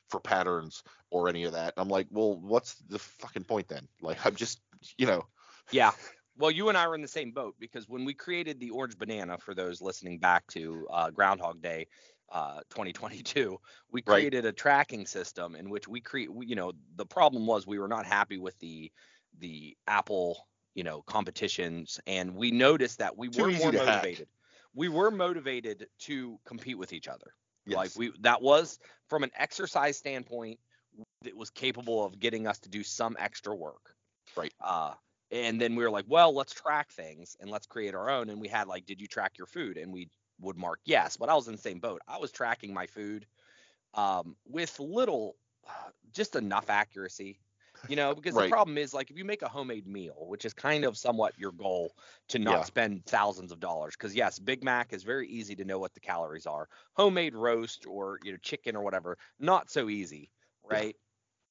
for 0.08 0.20
patterns 0.20 0.82
or 1.10 1.28
any 1.28 1.44
of 1.44 1.52
that. 1.52 1.74
And 1.76 1.82
I'm 1.82 1.90
like, 1.90 2.06
well, 2.10 2.38
what's 2.40 2.76
the 2.88 2.98
fucking 2.98 3.44
point 3.44 3.68
then? 3.68 3.86
Like, 4.00 4.24
I'm 4.24 4.36
just, 4.36 4.60
you 4.96 5.06
know, 5.06 5.26
Yeah. 5.70 5.92
Well, 6.37 6.50
you 6.50 6.69
and 6.69 6.76
I 6.76 6.88
were 6.88 6.95
in 6.97 7.03
the 7.03 7.09
same 7.09 7.31
boat 7.33 7.55
because 7.59 7.88
when 7.88 8.05
we 8.05 8.14
created 8.14 8.59
the 8.59 8.71
orange 8.71 8.99
banana 8.99 9.38
for 9.38 9.55
those 9.55 9.81
listening 9.81 10.19
back 10.19 10.47
to 10.49 10.87
uh, 10.91 11.11
Groundhog 11.11 11.62
Day, 11.62 11.87
uh, 12.31 12.62
2022, 12.71 13.59
we 13.91 14.03
Right. 14.07 14.31
created 14.33 14.45
a 14.45 14.53
tracking 14.53 15.07
system 15.07 15.55
in 15.55 15.71
which 15.71 15.87
we 15.87 16.00
create. 16.00 16.31
You 16.43 16.57
know, 16.57 16.73
the 16.97 17.07
problem 17.07 17.47
was 17.47 17.67
we 17.67 17.79
were 17.79 17.88
not 17.88 18.07
happy 18.07 18.38
with 18.38 18.59
the 18.59 18.91
the 19.38 19.76
Apple 19.87 20.49
you 20.75 20.83
know 20.83 21.03
competitions, 21.03 22.00
and 22.07 22.35
we 22.35 22.50
noticed 22.50 22.99
that 22.99 23.17
we 23.17 23.29
Too 23.33 23.45
were 23.45 23.53
more 23.53 23.71
to 23.73 23.79
hack. 23.81 24.25
motivated. 24.25 24.29
We 24.75 24.88
were 24.88 25.12
motivated 25.12 25.88
to 26.00 26.41
compete 26.45 26.79
with 26.79 26.93
each 26.93 27.07
other. 27.07 27.37
Yes. 27.67 27.85
Like 27.85 27.93
we 27.95 28.12
that 28.21 28.43
was 28.43 28.79
from 29.09 29.23
an 29.23 29.31
exercise 29.37 29.97
standpoint, 29.99 30.59
it 31.25 31.37
was 31.37 31.50
capable 31.50 32.05
of 32.05 32.19
getting 32.19 32.47
us 32.47 32.61
to 32.61 32.71
do 32.71 32.83
some 32.85 33.17
extra 33.19 33.55
work. 33.55 33.95
Right. 34.37 34.55
Uh 34.61 34.95
and 35.35 35.61
then 35.61 35.76
we 35.76 35.85
were 35.85 35.91
like, 35.91 36.07
well, 36.09 36.35
let's 36.35 36.55
track 36.55 36.93
things 36.93 37.37
and 37.41 37.50
let's 37.50 37.67
create 37.67 37.95
our 37.95 38.11
own. 38.11 38.31
And 38.31 38.41
we 38.41 38.49
had 38.49 38.69
like, 38.69 38.87
did 38.87 39.00
you 39.00 39.09
track 39.09 39.38
your 39.38 39.49
food? 39.49 39.79
And 39.79 39.93
we 39.93 40.11
would 40.41 40.57
mark 40.57 40.81
yes. 40.87 41.17
But 41.19 41.31
I 41.31 41.35
was 41.35 41.49
in 41.49 41.55
the 41.57 41.62
same 41.62 41.81
boat. 41.81 42.03
I 42.09 42.19
was 42.19 42.33
tracking 42.33 42.75
my 42.75 42.87
food 42.87 43.26
um, 43.95 44.37
with 44.47 44.79
little, 44.81 45.37
just 46.12 46.37
enough 46.37 46.71
accuracy. 46.71 47.41
You 47.87 47.97
know, 47.97 48.14
because 48.14 48.37
the 48.37 48.45
problem 48.45 48.79
is 48.79 48.95
like 48.95 49.11
if 49.11 49.19
you 49.19 49.26
make 49.26 49.43
a 49.43 49.49
homemade 49.49 49.87
meal, 49.87 50.25
which 50.29 50.47
is 50.47 50.55
kind 50.55 50.87
of 50.87 50.97
somewhat 50.97 51.35
your 51.38 51.53
goal 51.53 51.97
to 52.29 52.38
not 52.38 52.64
Yeah. 52.64 52.67
spend 52.67 53.05
thousands 53.05 53.53
of 53.53 53.61
dollars. 53.61 53.95
Because 53.95 54.14
yes, 54.14 54.38
Big 54.38 54.64
Mac 54.64 54.95
is 54.95 55.03
very 55.03 55.29
easy 55.29 55.55
to 55.57 55.67
know 55.67 55.79
what 55.79 55.95
the 55.95 56.00
calories 56.00 56.47
are. 56.47 56.69
Homemade 56.97 57.35
roast 57.35 57.87
or 57.87 58.21
you 58.23 58.33
know 58.33 58.38
chicken 58.38 58.76
or 58.76 58.83
whatever, 58.85 59.19
not 59.38 59.71
so 59.71 59.91
easy, 59.91 60.33
right? 60.64 60.97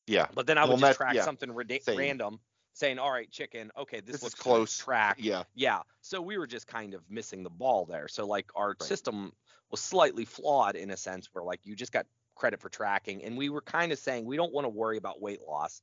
yeah. 0.08 0.28
But 0.34 0.48
then 0.48 0.58
I 0.58 0.66
would 0.66 0.76
Well, 0.76 0.78
just 0.78 0.94
track 0.94 1.20
yeah, 1.20 1.22
something 1.22 1.52
same. 1.80 1.94
random, 1.96 2.42
saying, 2.74 3.00
"All 3.00 3.12
right, 3.12 3.30
chicken. 3.32 3.72
Okay, 3.78 4.02
this, 4.02 4.14
This 4.16 4.24
looks 4.24 4.36
close. 4.36 4.78
Track. 4.78 5.18
Yeah. 5.20 5.44
Yeah. 5.54 5.82
So 6.02 6.22
we 6.22 6.38
were 6.38 6.48
just 6.48 6.68
kind 6.68 6.94
of 6.94 7.10
missing 7.10 7.44
the 7.44 7.50
ball 7.50 7.86
there. 7.86 8.08
So 8.08 8.26
like 8.26 8.52
our 8.56 8.70
Right. 8.70 8.82
system 8.82 9.34
was 9.72 9.80
slightly 9.80 10.26
flawed 10.26 10.76
in 10.76 10.92
a 10.92 10.98
sense 10.98 11.30
where 11.34 11.44
like 11.44 11.62
you 11.64 11.76
just 11.76 11.92
got 11.92 12.06
credit 12.36 12.60
for 12.60 12.70
tracking, 12.70 13.24
and 13.24 13.38
we 13.38 13.50
were 13.50 13.62
kind 13.62 13.92
of 13.92 14.00
saying 14.00 14.26
we 14.26 14.36
don't 14.38 14.54
want 14.54 14.66
to 14.66 14.70
worry 14.70 14.98
about 14.98 15.22
weight 15.22 15.42
loss. 15.42 15.82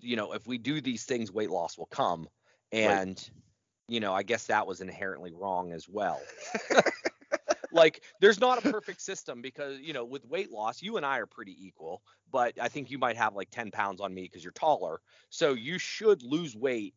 You 0.00 0.16
know, 0.16 0.32
if 0.34 0.46
we 0.46 0.58
do 0.58 0.80
these 0.80 1.04
things, 1.04 1.32
weight 1.32 1.50
loss 1.50 1.76
will 1.78 1.86
come. 1.86 2.28
And 2.70 3.18
you 3.88 4.00
know, 4.00 4.14
I 4.14 4.22
guess 4.22 4.46
that 4.46 4.66
was 4.66 4.80
inherently 4.80 5.32
wrong 5.32 5.72
as 5.72 5.88
well. 5.88 6.20
like 7.72 8.04
there's 8.20 8.40
not 8.40 8.58
a 8.58 8.62
perfect 8.62 9.00
system 9.00 9.42
because 9.42 9.80
you 9.80 9.92
know 9.92 10.04
with 10.04 10.24
weight 10.26 10.50
loss 10.50 10.82
you 10.82 10.96
and 10.96 11.06
i 11.06 11.18
are 11.18 11.26
pretty 11.26 11.54
equal 11.66 12.02
but 12.30 12.58
i 12.60 12.68
think 12.68 12.90
you 12.90 12.98
might 12.98 13.16
have 13.16 13.34
like 13.34 13.50
10 13.50 13.70
pounds 13.70 14.00
on 14.00 14.14
me 14.14 14.22
because 14.22 14.42
you're 14.44 14.52
taller 14.52 15.00
so 15.30 15.52
you 15.54 15.78
should 15.78 16.22
lose 16.22 16.56
weight 16.56 16.94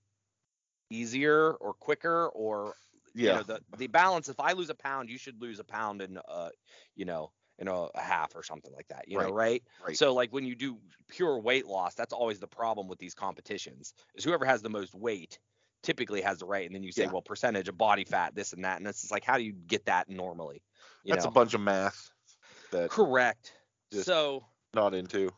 easier 0.89 1.53
or 1.55 1.73
quicker 1.73 2.29
or 2.29 2.75
you 3.19 3.29
Yeah. 3.29 3.33
know 3.33 3.43
the 3.43 3.59
the 3.77 3.87
balance 3.87 4.29
if 4.29 4.39
i 4.39 4.51
lose 4.53 4.69
a 4.69 4.75
pound 4.75 5.09
you 5.09 5.17
should 5.17 5.41
lose 5.41 5.59
a 5.59 5.63
pound 5.63 6.01
in 6.01 6.17
uh 6.27 6.49
you 6.95 7.05
know 7.05 7.31
in 7.57 7.67
a, 7.67 7.73
a 7.73 8.01
half 8.01 8.35
or 8.35 8.43
something 8.43 8.73
like 8.73 8.87
that 8.87 9.07
you 9.07 9.17
know 9.17 9.31
right 9.31 9.63
Right. 9.79 9.99
so 9.99 10.13
like 10.13 10.31
when 10.31 10.45
you 10.45 10.55
do 10.55 10.79
pure 11.09 11.39
weight 11.39 11.65
loss 11.65 11.95
that's 11.95 12.13
always 12.13 12.39
the 12.39 12.47
problem 12.47 12.87
with 12.87 12.99
these 12.99 13.15
competitions 13.15 13.93
is 14.15 14.23
whoever 14.23 14.45
has 14.45 14.61
the 14.61 14.69
most 14.69 14.93
weight 14.93 15.39
typically 15.85 16.21
has 16.21 16.39
the 16.39 16.45
right 16.45 16.65
and 16.65 16.73
then 16.75 16.83
you 16.83 16.91
say 16.91 17.03
Yeah. 17.03 17.11
well 17.11 17.21
percentage 17.21 17.69
of 17.69 17.77
body 17.77 18.03
fat 18.03 18.33
this 18.35 18.53
and 18.53 18.65
that 18.65 18.77
and 18.77 18.87
it's 18.87 19.01
just 19.01 19.11
like 19.11 19.23
how 19.23 19.37
do 19.37 19.43
you 19.43 19.53
get 19.53 19.85
that 19.85 20.09
normally 20.09 20.63
you 21.03 21.11
That's 21.13 21.23
know? 21.23 21.29
a 21.29 21.33
bunch 21.33 21.53
of 21.53 21.61
math 21.61 22.09
that 22.71 22.89
correct 22.89 23.53
so 23.91 24.45
not 24.73 24.93
into. 24.95 25.31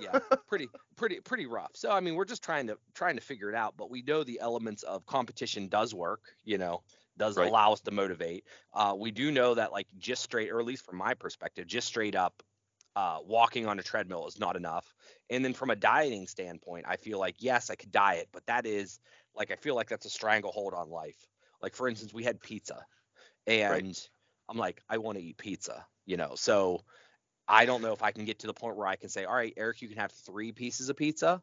yeah 0.00 0.18
pretty 0.48 0.68
pretty 0.96 1.20
pretty 1.20 1.46
rough 1.46 1.70
so 1.74 1.90
i 1.90 2.00
mean 2.00 2.16
we're 2.16 2.24
just 2.24 2.42
trying 2.42 2.66
to 2.66 2.76
trying 2.94 3.14
to 3.14 3.22
figure 3.22 3.48
it 3.48 3.54
out 3.54 3.76
but 3.76 3.90
we 3.90 4.02
know 4.02 4.24
the 4.24 4.40
elements 4.40 4.82
of 4.82 5.06
competition 5.06 5.68
does 5.68 5.94
work 5.94 6.20
you 6.44 6.58
know 6.58 6.82
does 7.16 7.38
Right. 7.38 7.48
allow 7.48 7.72
us 7.72 7.80
to 7.82 7.92
motivate 7.92 8.44
uh, 8.72 8.94
we 8.98 9.12
do 9.12 9.30
know 9.30 9.54
that 9.54 9.70
like 9.70 9.86
just 9.98 10.22
straight 10.24 10.50
or 10.50 10.58
at 10.58 10.66
least 10.66 10.84
from 10.84 10.96
my 10.98 11.14
perspective 11.14 11.66
just 11.66 11.86
straight 11.86 12.16
up 12.16 12.42
uh, 12.96 13.18
walking 13.26 13.66
on 13.66 13.78
a 13.78 13.82
treadmill 13.82 14.26
is 14.26 14.38
not 14.38 14.56
enough 14.56 14.94
and 15.30 15.44
then 15.44 15.52
from 15.52 15.70
a 15.70 15.76
dieting 15.76 16.26
standpoint 16.26 16.84
i 16.88 16.96
feel 16.96 17.18
like 17.18 17.34
yes 17.38 17.70
i 17.70 17.74
could 17.74 17.90
diet 17.90 18.28
but 18.32 18.46
that 18.46 18.66
is 18.66 19.00
like 19.34 19.50
i 19.50 19.56
feel 19.56 19.74
like 19.74 19.88
that's 19.88 20.06
a 20.06 20.10
stranglehold 20.10 20.74
on 20.74 20.88
life 20.90 21.26
like 21.60 21.74
for 21.74 21.88
instance 21.88 22.14
we 22.14 22.22
had 22.22 22.40
pizza 22.40 22.86
and 23.46 24.08
i'm 24.48 24.56
like 24.56 24.80
i 24.88 24.98
want 24.98 25.18
to 25.18 25.24
eat 25.24 25.36
pizza 25.36 25.84
you 26.06 26.16
know 26.16 26.32
so 26.36 26.80
I 27.46 27.66
don't 27.66 27.82
know 27.82 27.92
if 27.92 28.02
I 28.02 28.10
can 28.10 28.24
get 28.24 28.40
to 28.40 28.46
the 28.46 28.54
point 28.54 28.76
where 28.76 28.86
I 28.86 28.96
can 28.96 29.08
say, 29.08 29.24
all 29.24 29.34
right, 29.34 29.52
Eric, 29.56 29.82
you 29.82 29.88
can 29.88 29.98
have 29.98 30.12
three 30.12 30.52
pieces 30.52 30.88
of 30.88 30.96
pizza 30.96 31.42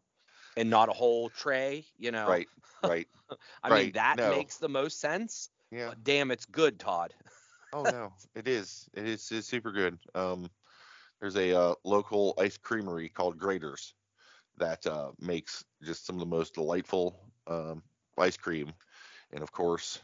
and 0.58 0.70
not 0.70 0.90
a 0.90 0.94
whole 0.94 1.30
tray. 1.30 1.86
You 1.98 2.12
know, 2.12 2.28
Right. 2.28 2.50
Right. 2.84 3.08
I 3.64 3.70
mean, 3.70 3.92
that 3.94 4.16
no. 4.18 4.32
makes 4.32 4.58
the 4.58 4.70
most 4.70 5.00
sense. 5.00 5.50
Yeah. 5.72 5.90
But 5.90 6.04
damn, 6.04 6.32
it's 6.32 6.46
good, 6.46 6.80
Todd. 6.80 7.14
Oh 7.74 7.84
no, 7.84 8.12
it 8.36 8.48
is. 8.48 8.90
It 8.94 9.08
is. 9.08 9.32
It's 9.32 9.48
super 9.48 9.72
good. 9.72 9.98
Um, 10.16 10.50
there's 11.22 11.38
a 11.38 11.54
uh, 11.60 11.76
local 11.86 12.36
ice 12.40 12.58
creamery 12.58 13.10
called 13.10 13.40
Graeter's 13.40 13.96
that 14.58 14.86
uh, 14.88 15.12
makes 15.20 15.66
just 15.84 16.06
some 16.06 16.16
of 16.16 16.20
the 16.22 16.26
most 16.26 16.56
delightful 16.56 17.34
um, 17.48 17.84
ice 18.18 18.38
cream, 18.38 18.74
and 19.32 19.44
of 19.44 19.52
course, 19.52 20.02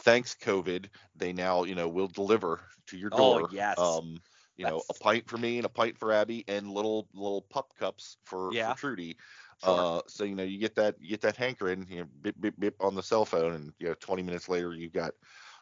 thanks 0.00 0.34
COVID, 0.34 0.88
they 1.16 1.32
now 1.32 1.64
you 1.64 1.74
know 1.74 1.88
will 1.88 2.08
deliver 2.08 2.60
to 2.88 2.96
your 2.96 3.10
door. 3.10 3.38
Oh, 3.40 3.46
door. 3.46 3.50
yes. 3.50 4.00
Um, 4.00 4.22
you 4.56 4.66
know, 4.66 4.82
a 4.90 4.94
pint 4.94 5.28
for 5.28 5.38
me 5.38 5.58
and 5.58 5.66
a 5.66 5.70
pint 5.70 5.98
for 5.98 6.12
Abby, 6.12 6.44
and 6.48 6.70
little 6.70 7.08
little 7.14 7.42
pup 7.42 7.72
cups 7.78 8.18
for, 8.24 8.52
Yeah. 8.52 8.64
for 8.64 8.74
Trudy. 8.74 9.16
Sure. 9.58 9.88
Uh, 9.88 10.02
so 10.08 10.24
you 10.24 10.34
know, 10.34 10.44
you 10.44 10.58
get 10.58 10.74
that 10.76 10.96
you 11.00 11.10
get 11.10 11.20
that 11.22 11.36
hankering, 11.36 11.86
you 11.88 12.00
know, 12.00 12.08
bip 12.22 12.36
bip 12.40 12.54
bip 12.58 12.76
on 12.80 12.94
the 12.94 13.02
cell 13.02 13.24
phone, 13.24 13.54
and 13.54 13.72
you 13.78 13.88
know, 13.88 13.94
20 13.94 14.22
minutes 14.22 14.48
later, 14.48 14.74
you've 14.74 14.92
got, 14.92 15.14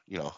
you 0.06 0.18
know, 0.18 0.32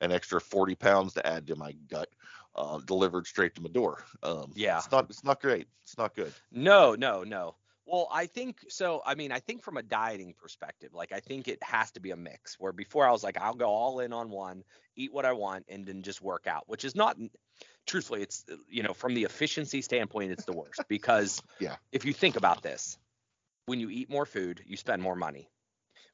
an 0.00 0.12
extra 0.12 0.40
40 0.40 0.74
pounds 0.74 1.14
to 1.14 1.26
add 1.26 1.46
to 1.46 1.56
my 1.56 1.72
gut, 1.72 2.08
uh, 2.54 2.78
delivered 2.84 3.26
straight 3.26 3.54
to 3.56 3.62
my 3.62 3.70
door. 3.70 4.04
Um, 4.22 4.52
Yeah. 4.54 4.78
it's 4.78 4.90
not 4.90 5.06
it's 5.10 5.24
not 5.24 5.40
great. 5.40 5.68
It's 5.82 5.96
not 5.98 6.14
good. 6.14 6.32
No, 6.50 6.94
no, 6.94 7.22
no. 7.24 7.56
Well, 7.86 8.08
I 8.12 8.26
think 8.26 8.58
so. 8.68 9.02
I 9.04 9.16
mean, 9.16 9.32
I 9.32 9.40
think 9.40 9.62
from 9.62 9.76
a 9.76 9.82
dieting 9.82 10.34
perspective, 10.40 10.94
like 10.94 11.10
I 11.12 11.18
think 11.20 11.48
it 11.48 11.60
has 11.62 11.90
to 11.92 12.00
be 12.00 12.12
a 12.12 12.16
mix. 12.16 12.58
Where 12.60 12.72
before 12.72 13.04
I 13.06 13.10
was 13.10 13.24
like, 13.24 13.36
I'll 13.36 13.54
go 13.54 13.68
all 13.68 13.98
in 14.00 14.12
on 14.12 14.30
one, 14.30 14.62
eat 14.94 15.12
what 15.12 15.24
I 15.24 15.32
want, 15.32 15.64
and 15.68 15.84
then 15.84 16.02
just 16.02 16.22
work 16.22 16.46
out, 16.46 16.64
which 16.68 16.84
is 16.84 16.94
not. 16.94 17.16
Truthfully, 17.86 18.22
it's 18.22 18.44
you 18.68 18.82
know 18.84 18.94
from 18.94 19.14
the 19.14 19.24
efficiency 19.24 19.82
standpoint, 19.82 20.30
it's 20.32 20.44
the 20.44 20.52
worst 20.52 20.82
because 20.88 21.42
Yeah. 21.58 21.76
if 21.90 22.04
you 22.04 22.12
think 22.12 22.36
about 22.36 22.62
this, 22.62 22.96
when 23.66 23.80
you 23.80 23.90
eat 23.90 24.08
more 24.10 24.26
food, 24.26 24.62
you 24.66 24.76
spend 24.76 25.02
more 25.02 25.16
money. 25.16 25.48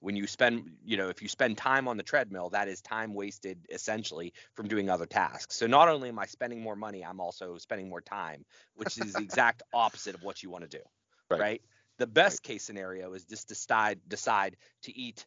When 0.00 0.16
you 0.16 0.26
spend, 0.26 0.76
you 0.84 0.96
know, 0.96 1.08
if 1.08 1.22
you 1.22 1.28
spend 1.28 1.58
time 1.58 1.88
on 1.88 1.96
the 1.96 2.02
treadmill, 2.02 2.50
that 2.50 2.68
is 2.68 2.80
time 2.82 3.14
wasted 3.14 3.66
essentially 3.70 4.32
from 4.54 4.68
doing 4.68 4.90
other 4.90 5.06
tasks. 5.06 5.56
So 5.56 5.66
not 5.66 5.88
only 5.88 6.08
am 6.10 6.18
I 6.18 6.26
spending 6.26 6.60
more 6.60 6.76
money, 6.76 7.04
I'm 7.04 7.20
also 7.20 7.56
spending 7.58 7.88
more 7.88 8.00
time, 8.00 8.44
which 8.74 8.98
is 8.98 9.16
the 9.16 9.22
exact 9.22 9.62
opposite 9.72 10.14
of 10.14 10.22
what 10.22 10.42
you 10.42 10.50
want 10.50 10.68
to 10.70 10.78
do. 10.78 10.84
Right. 11.30 11.40
Right. 11.40 11.62
The 11.98 12.06
best 12.06 12.42
case 12.42 12.62
scenario 12.62 13.14
is 13.14 13.24
just 13.24 13.48
decide 13.48 14.00
decide 14.08 14.56
to 14.82 14.96
eat 14.96 15.26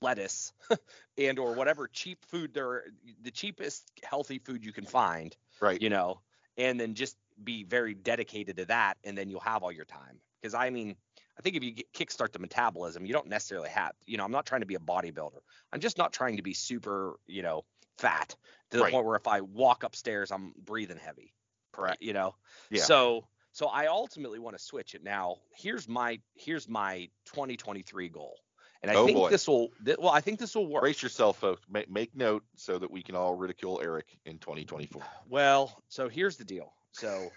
lettuce 0.00 0.52
and 1.18 1.38
or 1.38 1.54
whatever 1.54 1.88
cheap 1.88 2.24
food 2.24 2.52
there 2.54 2.84
the 3.22 3.30
cheapest 3.30 3.90
healthy 4.02 4.38
food 4.38 4.64
you 4.64 4.72
can 4.72 4.84
find 4.84 5.36
Right. 5.60 5.82
you 5.82 5.90
know, 5.90 6.20
and 6.56 6.78
then 6.78 6.94
just 6.94 7.16
be 7.42 7.64
very 7.64 7.94
dedicated 7.94 8.56
to 8.58 8.66
that, 8.66 8.98
and 9.04 9.16
then 9.16 9.30
you'll 9.30 9.40
have 9.40 9.62
all 9.62 9.72
your 9.72 9.86
time. 9.86 10.20
Because 10.40 10.54
I 10.54 10.70
mean, 10.70 10.96
I 11.38 11.42
think 11.42 11.56
if 11.56 11.64
you 11.64 11.72
get, 11.72 11.92
kickstart 11.92 12.32
the 12.32 12.38
metabolism, 12.38 13.06
you 13.06 13.12
don't 13.12 13.28
necessarily 13.28 13.70
have, 13.70 13.92
you 14.06 14.16
know, 14.18 14.24
I'm 14.24 14.30
not 14.32 14.46
trying 14.46 14.60
to 14.60 14.66
be 14.66 14.74
a 14.74 14.78
bodybuilder. 14.80 15.40
I'm 15.72 15.80
just 15.80 15.98
not 15.98 16.12
trying 16.12 16.36
to 16.36 16.42
be 16.42 16.54
super, 16.54 17.18
you 17.26 17.42
know, 17.42 17.64
fat 17.98 18.36
to 18.70 18.76
the 18.76 18.82
Right. 18.82 18.92
point 18.92 19.06
where 19.06 19.16
if 19.16 19.26
I 19.26 19.40
walk 19.40 19.82
upstairs, 19.82 20.30
I'm 20.30 20.52
breathing 20.58 20.98
heavy, 20.98 21.34
correct? 21.72 22.02
You 22.02 22.12
know, 22.12 22.34
Yeah. 22.70 22.82
so 22.82 23.28
so 23.52 23.66
I 23.66 23.86
ultimately 23.86 24.38
want 24.38 24.56
to 24.56 24.62
switch 24.62 24.94
it 24.94 25.02
now. 25.02 25.36
Here's 25.54 25.88
my 25.88 26.20
here's 26.34 26.68
my 26.68 27.08
2023 27.26 28.08
goal, 28.08 28.38
and 28.82 28.90
I 28.90 28.96
Oh, 28.96 29.04
think 29.04 29.18
boy. 29.18 29.30
this 29.30 29.46
will, 29.46 29.68
th- 29.84 29.98
well, 29.98 30.10
I 30.10 30.20
think 30.20 30.38
this 30.38 30.54
will 30.54 30.66
work. 30.66 30.82
Brace 30.82 31.02
yourself, 31.02 31.38
folks. 31.38 31.62
Make, 31.68 31.90
make 31.90 32.14
note 32.16 32.44
so 32.56 32.78
that 32.78 32.90
we 32.90 33.02
can 33.02 33.14
all 33.14 33.34
ridicule 33.34 33.80
Eric 33.82 34.18
in 34.24 34.38
2024. 34.38 35.02
Well, 35.28 35.82
so 35.88 36.08
here's 36.08 36.36
the 36.38 36.44
deal. 36.44 36.72
So 36.92 37.30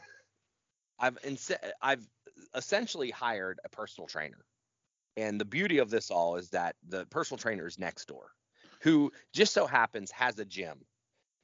I've 0.99 1.21
inse- 1.21 1.71
I've 1.81 2.07
essentially 2.55 3.11
hired 3.11 3.59
a 3.63 3.69
personal 3.69 4.07
trainer. 4.07 4.45
And 5.17 5.39
the 5.39 5.45
beauty 5.45 5.79
of 5.79 5.89
this 5.89 6.11
all 6.11 6.37
is 6.37 6.49
that 6.51 6.75
the 6.87 7.05
personal 7.07 7.39
trainer 7.39 7.67
is 7.67 7.79
next 7.79 8.07
door, 8.07 8.31
who 8.81 9.11
just 9.33 9.53
so 9.53 9.65
happens 9.67 10.11
has 10.11 10.39
a 10.39 10.45
gym 10.45 10.85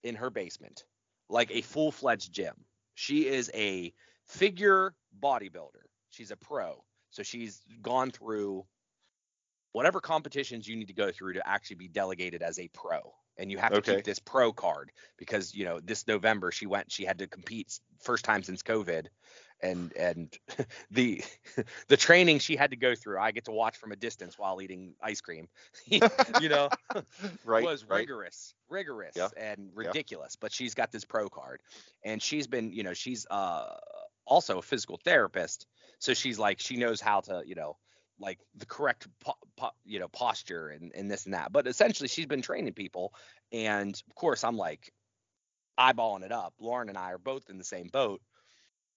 in 0.03 0.15
her 0.15 0.29
basement, 0.29 0.85
like 1.29 1.51
a 1.51 1.61
full-fledged 1.61 2.33
gym. 2.33 2.65
She 2.95 3.27
is 3.27 3.51
a 3.53 3.93
figure 4.27 4.95
bodybuilder. 5.19 5.85
She's 6.09 6.31
a 6.31 6.37
pro. 6.37 6.85
So 7.11 7.23
she's 7.23 7.63
gone 7.81 8.11
through 8.11 8.67
whatever 9.73 10.01
competitions 10.01 10.67
you 10.67 10.75
need 10.75 10.87
to 10.87 10.93
go 10.93 11.11
through 11.11 11.33
to 11.33 11.47
actually 11.47 11.77
be 11.77 11.87
delegated 11.87 12.41
as 12.41 12.59
a 12.59 12.67
pro. 12.69 13.13
And 13.37 13.49
you 13.51 13.57
have 13.57 13.73
to 13.73 13.81
Okay. 13.81 13.81
keep 13.81 14.03
this 14.03 14.19
pro 14.19 14.51
card 14.51 14.91
because, 15.17 15.55
you 15.55 15.63
know, 15.63 15.79
this 15.79 16.05
November 16.05 16.51
she 16.51 16.65
went, 16.65 16.91
she 16.91 17.05
had 17.05 17.19
to 17.19 17.27
compete 17.27 17.79
first 18.03 18.25
time 18.25 18.43
since 18.43 18.61
COVID. 18.61 19.07
And 19.61 19.93
and 19.93 20.37
the 20.91 21.23
the 21.87 21.97
training 21.97 22.39
she 22.39 22.55
had 22.55 22.71
to 22.71 22.77
go 22.77 22.95
through 22.95 23.19
i 23.19 23.31
get 23.31 23.45
to 23.45 23.51
watch 23.51 23.77
from 23.77 23.91
a 23.91 23.95
distance 23.95 24.37
while 24.37 24.61
eating 24.61 24.93
ice 25.01 25.21
cream 25.21 25.47
you 25.85 26.49
know 26.49 26.69
right. 27.45 27.63
was 27.63 27.85
right. 27.85 27.99
rigorous 27.99 28.53
rigorous 28.69 29.15
Yeah. 29.15 29.29
and 29.37 29.71
Yeah. 29.77 29.87
ridiculous 29.87 30.35
but 30.35 30.51
she's 30.51 30.73
got 30.73 30.91
this 30.91 31.05
pro 31.05 31.29
card 31.29 31.61
and 32.03 32.21
she's 32.21 32.47
been 32.47 32.71
you 32.71 32.83
know 32.83 32.93
she's 32.93 33.25
uh 33.29 33.77
also 34.25 34.59
a 34.59 34.61
physical 34.61 34.97
therapist 35.03 35.67
so 35.99 36.13
she's 36.13 36.39
like 36.39 36.59
she 36.59 36.77
knows 36.77 37.01
how 37.01 37.21
to 37.21 37.43
you 37.45 37.55
know 37.55 37.77
like 38.19 38.39
the 38.55 38.65
correct 38.65 39.07
po- 39.19 39.33
po- 39.57 39.71
you 39.83 39.99
know 39.99 40.07
posture 40.07 40.69
and, 40.69 40.91
and 40.95 41.09
this 41.09 41.25
and 41.25 41.33
that 41.33 41.51
but 41.51 41.67
essentially 41.67 42.07
she's 42.07 42.27
been 42.27 42.41
training 42.41 42.73
people 42.73 43.13
and 43.51 44.01
of 44.07 44.15
course 44.15 44.43
i'm 44.43 44.57
like 44.57 44.91
eyeballing 45.79 46.23
it 46.23 46.31
up 46.31 46.53
lauren 46.59 46.89
and 46.89 46.97
i 46.97 47.11
are 47.11 47.17
both 47.17 47.49
in 47.49 47.57
the 47.57 47.63
same 47.63 47.87
boat 47.87 48.21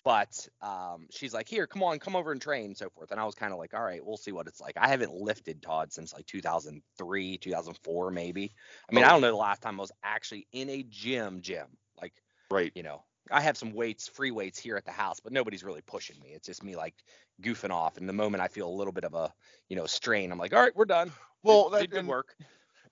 but 0.04 0.46
um, 0.61 1.06
she's 1.11 1.34
like 1.34 1.49
here 1.49 1.66
come 1.66 1.82
on 1.82 1.99
come 1.99 2.16
over 2.16 2.32
and 2.32 2.42
train 2.42 2.66
and 2.66 2.76
so 2.76 2.88
forth 2.90 3.11
and 3.11 3.20
i 3.20 3.25
was 3.25 3.34
kind 3.34 3.52
of 3.52 3.58
like 3.58 3.75
all 3.75 3.82
right 3.82 4.04
we'll 4.04 4.16
see 4.16 4.32
what 4.32 4.46
it's 4.46 4.61
like 4.61 4.76
i 4.76 4.88
haven't 4.88 5.12
lifted 5.12 5.62
todd 5.62 5.92
since 5.92 6.12
like 6.12 6.26
2003 6.26 7.38
2004 7.38 8.11
maybe 8.11 8.54
i 8.90 8.94
mean 8.94 9.04
i 9.04 9.08
Oh. 9.08 9.12
don't 9.12 9.20
know 9.20 9.30
the 9.30 9.37
last 9.37 9.62
time 9.62 9.78
i 9.78 9.82
was 9.82 9.92
actually 10.02 10.46
in 10.52 10.68
a 10.70 10.82
gym 10.84 11.40
gym 11.42 11.76
like 12.00 12.14
Right. 12.50 12.75
you 12.75 12.82
know, 12.82 13.04
I 13.30 13.40
have 13.40 13.56
some 13.56 13.73
weights, 13.73 14.08
free 14.08 14.30
weights 14.30 14.58
here 14.58 14.76
at 14.76 14.84
the 14.84 14.90
house, 14.90 15.20
but 15.20 15.32
nobody's 15.32 15.64
really 15.64 15.80
pushing 15.80 16.20
me. 16.20 16.30
It's 16.30 16.46
just 16.46 16.62
me 16.62 16.76
like 16.76 16.94
goofing 17.42 17.70
off. 17.70 17.96
And 17.96 18.08
the 18.08 18.12
moment 18.12 18.42
I 18.42 18.49
feel 18.49 18.68
a 18.68 18.75
little 18.75 18.92
bit 18.92 19.04
of 19.04 19.14
a, 19.14 19.32
you 19.68 19.76
know, 19.76 19.87
strain, 19.87 20.32
I'm 20.32 20.38
like, 20.38 20.52
all 20.52 20.61
right, 20.61 20.75
we're 20.75 20.84
done. 20.84 21.12
Well, 21.42 21.70
did, 21.70 21.70
that, 21.70 21.88
did 21.88 21.90
good 21.90 22.04
and, 22.04 22.06
work. 22.06 22.37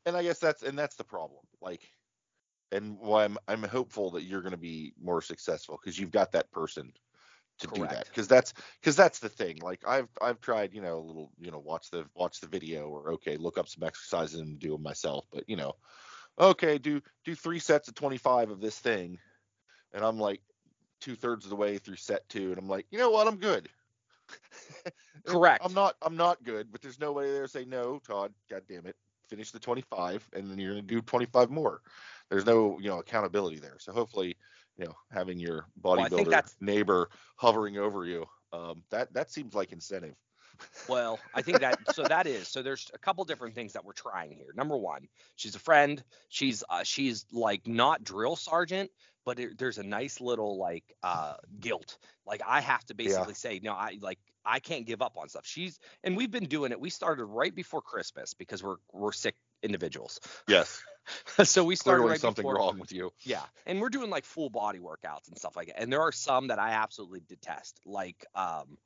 and 0.06 0.16
I 0.16 0.22
guess 0.22 0.38
that's 0.38 0.62
and 0.62 0.78
that's 0.78 0.96
the 0.96 1.04
problem. 1.04 1.42
Like, 1.60 1.88
and 2.72 2.98
why 2.98 3.24
I'm 3.24 3.38
I'm 3.48 3.62
hopeful 3.62 4.10
that 4.12 4.22
you're 4.22 4.42
going 4.42 4.52
to 4.52 4.58
be 4.58 4.94
more 5.00 5.22
successful 5.22 5.78
because 5.82 5.98
you've 5.98 6.10
got 6.10 6.32
that 6.32 6.50
person 6.50 6.92
to 7.58 7.66
do 7.68 7.86
that. 7.86 8.06
Because 8.06 8.28
that's 8.28 8.54
because 8.80 8.96
that's 8.96 9.18
the 9.18 9.28
thing. 9.28 9.58
Like 9.62 9.86
I've 9.86 10.08
I've 10.20 10.40
tried 10.40 10.74
you 10.74 10.80
know 10.80 10.98
a 10.98 11.06
little 11.06 11.30
you 11.38 11.50
know 11.50 11.58
watch 11.58 11.90
the 11.90 12.04
watch 12.14 12.40
the 12.40 12.48
video 12.48 12.88
or 12.88 13.12
okay 13.12 13.36
look 13.36 13.58
up 13.58 13.68
some 13.68 13.84
exercises 13.84 14.40
and 14.40 14.58
do 14.58 14.72
them 14.72 14.82
myself. 14.82 15.26
But 15.32 15.44
you 15.48 15.56
know, 15.56 15.74
okay 16.38 16.78
do 16.78 17.00
do 17.24 17.34
three 17.34 17.58
sets 17.58 17.88
of 17.88 17.94
25 17.94 18.50
of 18.50 18.60
this 18.60 18.78
thing, 18.78 19.18
and 19.92 20.04
I'm 20.04 20.18
like 20.18 20.40
two 21.00 21.14
thirds 21.14 21.44
of 21.44 21.50
the 21.50 21.56
way 21.56 21.78
through 21.78 21.96
set 21.96 22.28
two, 22.28 22.50
and 22.50 22.58
I'm 22.58 22.68
like 22.68 22.86
you 22.90 22.98
know 22.98 23.10
what 23.10 23.28
I'm 23.28 23.36
good. 23.36 23.68
Correct. 25.26 25.64
I'm 25.64 25.74
not 25.74 25.96
I'm 26.02 26.16
not 26.16 26.42
good, 26.42 26.72
but 26.72 26.82
there's 26.82 27.00
nobody 27.00 27.30
there 27.30 27.42
to 27.42 27.48
say 27.48 27.64
no, 27.64 28.00
Todd. 28.06 28.32
God 28.50 28.62
damn 28.68 28.86
it, 28.86 28.96
finish 29.28 29.50
the 29.50 29.58
25, 29.58 30.28
and 30.32 30.50
then 30.50 30.58
you're 30.58 30.72
gonna 30.74 30.82
do 30.82 31.00
25 31.00 31.50
more. 31.50 31.82
There's 32.32 32.46
no 32.46 32.78
you 32.80 32.88
know 32.88 32.98
accountability 32.98 33.58
there. 33.58 33.76
So 33.78 33.92
hopefully, 33.92 34.38
you 34.78 34.86
know, 34.86 34.94
having 35.10 35.38
your 35.38 35.66
Well, 35.82 35.96
bodybuilder 35.98 36.30
that's- 36.30 36.56
neighbor 36.62 37.10
hovering 37.36 37.76
over 37.76 38.06
you, 38.06 38.24
um, 38.54 38.82
that 38.90 39.12
that 39.12 39.30
seems 39.30 39.54
like 39.54 39.70
incentive. 39.70 40.14
Well, 40.88 41.18
I 41.34 41.42
think 41.42 41.60
that 41.60 41.78
so 41.94 42.04
that 42.04 42.26
is 42.26 42.48
so. 42.48 42.62
There's 42.62 42.90
a 42.94 42.98
couple 42.98 43.22
different 43.26 43.54
things 43.54 43.74
that 43.74 43.84
we're 43.84 43.92
trying 43.92 44.32
here. 44.32 44.52
Number 44.54 44.78
one, 44.78 45.08
she's 45.36 45.54
a 45.54 45.58
friend. 45.58 46.02
She's 46.30 46.64
uh, 46.70 46.84
she's 46.84 47.26
like 47.32 47.66
not 47.66 48.02
drill 48.02 48.36
sergeant, 48.36 48.90
but 49.26 49.38
it, 49.38 49.58
there's 49.58 49.76
a 49.76 49.82
nice 49.82 50.18
little 50.18 50.56
like 50.58 50.84
uh 51.02 51.34
guilt. 51.60 51.98
Like 52.24 52.40
I 52.46 52.62
have 52.62 52.82
to 52.86 52.94
basically 52.94 53.34
say 53.34 53.60
no. 53.62 53.72
I 53.72 53.98
like 54.00 54.18
I 54.42 54.58
can't 54.58 54.86
give 54.86 55.02
up 55.02 55.18
on 55.18 55.28
stuff. 55.28 55.44
She's 55.46 55.78
and 56.02 56.16
we've 56.16 56.30
been 56.30 56.46
doing 56.46 56.72
it. 56.72 56.80
We 56.80 56.88
started 56.88 57.26
right 57.26 57.54
before 57.54 57.82
Christmas 57.82 58.32
because 58.32 58.62
we're 58.62 58.76
we're 58.90 59.12
sick 59.12 59.34
individuals. 59.62 60.18
Yes, 60.48 60.82
so 61.44 61.64
we 61.64 61.76
started 61.76 61.98
clearly 61.98 62.12
right 62.12 62.20
something 62.20 62.44
before, 62.44 62.56
wrong 62.56 62.78
with 62.78 62.92
you. 62.92 63.12
Yeah, 63.24 63.42
and 63.66 63.80
we're 63.80 63.88
doing 63.88 64.10
like 64.10 64.24
full 64.24 64.50
body 64.50 64.78
workouts 64.78 65.28
and 65.28 65.38
stuff 65.38 65.56
like 65.56 65.68
that. 65.68 65.80
And 65.80 65.92
there 65.92 66.02
are 66.02 66.12
some 66.12 66.48
that 66.48 66.58
I 66.58 66.72
absolutely 66.72 67.22
detest. 67.28 67.80
Like 67.86 68.24
um 68.34 68.78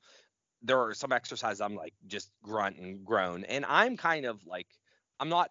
there 0.63 0.81
are 0.81 0.95
some 0.95 1.13
exercises 1.13 1.61
I'm 1.61 1.75
like 1.75 1.95
just 2.07 2.31
grunt 2.43 2.79
and 2.79 3.05
groan. 3.05 3.45
And 3.45 3.65
I'm 3.67 3.97
kind 3.97 4.27
of 4.27 4.45
like 4.47 4.67
I'm 5.21 5.29
not 5.29 5.51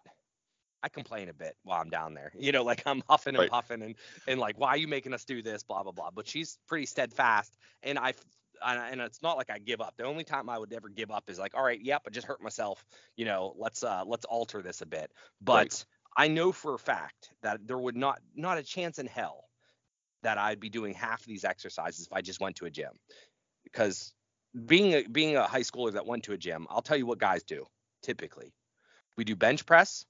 I 0.82 0.88
complain 0.88 1.28
a 1.28 1.34
bit 1.34 1.56
while 1.64 1.80
I'm 1.80 1.90
down 1.90 2.14
there. 2.14 2.32
You 2.38 2.52
know, 2.52 2.64
like 2.64 2.82
I'm 2.86 3.02
huffing 3.08 3.36
and 3.36 3.40
Right. 3.42 3.50
puffing 3.50 3.82
and 3.82 3.94
and 4.26 4.40
like 4.40 4.58
why 4.58 4.68
are 4.70 4.76
you 4.76 4.88
making 4.88 5.14
us 5.14 5.24
do 5.24 5.42
this 5.42 5.62
blah 5.62 5.82
blah 5.82 5.92
blah. 5.92 6.10
But 6.14 6.28
she's 6.28 6.58
pretty 6.68 6.86
steadfast 6.86 7.56
and 7.82 7.98
I 7.98 8.14
and 8.64 8.80
and 8.92 9.00
it's 9.00 9.22
not 9.22 9.36
like 9.36 9.50
I 9.50 9.58
give 9.58 9.80
up. 9.80 9.94
The 9.96 10.04
only 10.04 10.24
time 10.24 10.48
I 10.48 10.58
would 10.58 10.72
ever 10.72 10.88
give 10.88 11.10
up 11.10 11.28
is 11.28 11.38
like, 11.38 11.54
all 11.54 11.64
right, 11.64 11.80
yep, 11.80 12.02
I 12.06 12.10
just 12.10 12.26
hurt 12.26 12.42
myself. 12.42 12.84
You 13.16 13.24
know, 13.26 13.54
let's 13.58 13.82
uh 13.82 14.04
let's 14.06 14.24
alter 14.24 14.62
this 14.62 14.80
a 14.82 14.86
bit. 14.86 15.10
But. 15.40 15.84
I 16.16 16.28
know 16.28 16.52
for 16.52 16.74
a 16.74 16.78
fact 16.78 17.30
that 17.42 17.66
there 17.66 17.78
would 17.78 17.96
not 17.96 18.20
not 18.34 18.58
a 18.58 18.62
chance 18.62 18.98
in 18.98 19.06
hell 19.06 19.44
that 20.22 20.38
I'd 20.38 20.60
be 20.60 20.70
doing 20.70 20.94
half 20.94 21.20
of 21.20 21.26
these 21.26 21.44
exercises 21.44 22.06
if 22.06 22.12
I 22.12 22.22
just 22.22 22.40
went 22.40 22.56
to 22.56 22.64
a 22.66 22.70
gym. 22.70 22.92
Because 23.64 24.14
being 24.64 24.94
a, 24.94 25.02
being 25.06 25.36
a 25.36 25.46
high 25.46 25.60
schooler 25.60 25.92
that 25.92 26.06
went 26.06 26.24
to 26.24 26.32
a 26.32 26.38
gym, 26.38 26.66
I'll 26.70 26.82
tell 26.82 26.96
you 26.96 27.06
what 27.06 27.18
guys 27.18 27.42
do 27.42 27.66
typically. 28.02 28.52
We 29.16 29.24
do 29.24 29.36
bench 29.36 29.66
press, 29.66 30.06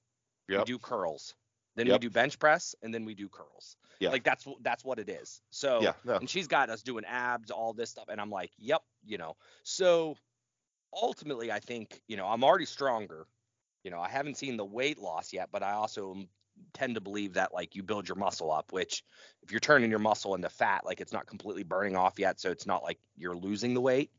we 0.59 0.63
do 0.65 0.79
curls, 0.79 1.35
then 1.75 1.87
Yep. 1.87 1.93
we 1.95 1.99
do 1.99 2.09
bench 2.09 2.39
press, 2.39 2.75
and 2.81 2.93
then 2.93 3.05
we 3.05 3.13
do 3.15 3.29
curls. 3.29 3.77
Yeah. 3.99 4.09
Like 4.09 4.23
that's 4.23 4.45
that's 4.61 4.83
what 4.85 4.99
it 4.99 5.09
is. 5.09 5.41
So 5.51 5.81
Yeah, 5.81 5.93
no. 6.05 6.15
and 6.17 6.29
she's 6.29 6.47
got 6.47 6.69
us 6.69 6.81
doing 6.83 7.05
abs, 7.05 7.51
all 7.51 7.73
this 7.73 7.89
stuff, 7.89 8.05
and 8.09 8.19
I'm 8.21 8.29
like, 8.29 8.51
yep, 8.57 8.81
you 9.05 9.17
know. 9.17 9.35
So 9.63 10.15
ultimately, 10.93 11.51
I 11.51 11.59
think 11.59 12.01
you 12.07 12.17
know 12.17 12.27
I'm 12.27 12.43
already 12.43 12.65
stronger. 12.65 13.27
You 13.83 13.91
know, 13.91 13.99
I 13.99 14.09
haven't 14.09 14.37
seen 14.37 14.57
the 14.57 14.65
weight 14.65 14.99
loss 14.99 15.33
yet, 15.33 15.49
but 15.51 15.63
I 15.63 15.73
also 15.73 16.15
tend 16.73 16.95
to 16.95 17.01
believe 17.01 17.33
that 17.33 17.53
like 17.53 17.75
you 17.75 17.83
build 17.83 18.07
your 18.07 18.17
muscle 18.17 18.51
up, 18.51 18.71
which 18.71 19.03
if 19.43 19.51
you're 19.51 19.59
turning 19.59 19.89
your 19.89 19.99
muscle 19.99 20.35
into 20.35 20.49
fat, 20.49 20.85
like 20.85 21.01
it's 21.01 21.13
not 21.13 21.27
completely 21.27 21.63
burning 21.63 21.95
off 21.95 22.19
yet, 22.19 22.39
so 22.39 22.51
it's 22.51 22.65
not 22.65 22.83
like 22.83 22.99
you're 23.15 23.35
losing 23.35 23.73
the 23.73 23.81
weight. 23.81 24.11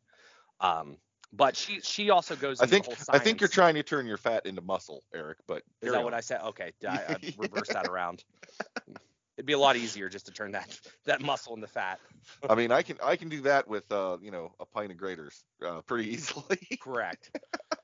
Um, 0.61 0.97
but 1.33 1.57
she 1.57 1.81
she 1.81 2.11
also 2.11 2.37
goes. 2.37 2.61
I 2.61 2.65
into 2.65 2.71
think 2.71 2.85
the 2.87 2.95
whole 2.95 3.05
I 3.11 3.19
think 3.19 3.41
you're 3.41 3.49
trying 3.49 3.75
to 3.75 3.83
turn 3.83 4.07
your 4.07 4.17
fat 4.17 4.47
into 4.47 4.63
muscle, 4.63 5.03
Eric. 5.15 5.39
But 5.47 5.63
Is 5.83 5.93
that 5.93 5.99
on. 5.99 6.05
what 6.05 6.15
I 6.15 6.21
said? 6.21 6.41
Okay, 6.43 6.73
I, 6.87 6.91
I 6.91 7.17
reversed 7.39 7.73
that 7.73 7.87
around. 7.87 8.25
It'd 9.37 9.47
be 9.47 9.53
a 9.53 9.59
lot 9.59 9.77
easier 9.77 10.09
just 10.09 10.27
to 10.27 10.33
turn 10.33 10.53
that 10.53 10.77
that 11.05 11.21
muscle 11.21 11.55
into 11.55 11.67
fat. 11.67 12.01
I 12.49 12.55
mean, 12.55 12.73
I 12.73 12.83
can 12.83 12.97
I 13.05 13.17
can 13.17 13.29
do 13.29 13.43
that 13.43 13.69
with 13.69 13.91
uh 13.93 14.17
you 14.23 14.31
know 14.31 14.53
a 14.59 14.65
pint 14.65 14.91
of 14.91 14.97
Graeter's 14.97 15.45
uh, 15.65 15.83
pretty 15.83 16.11
easily. 16.15 16.59
Correct. 16.81 17.31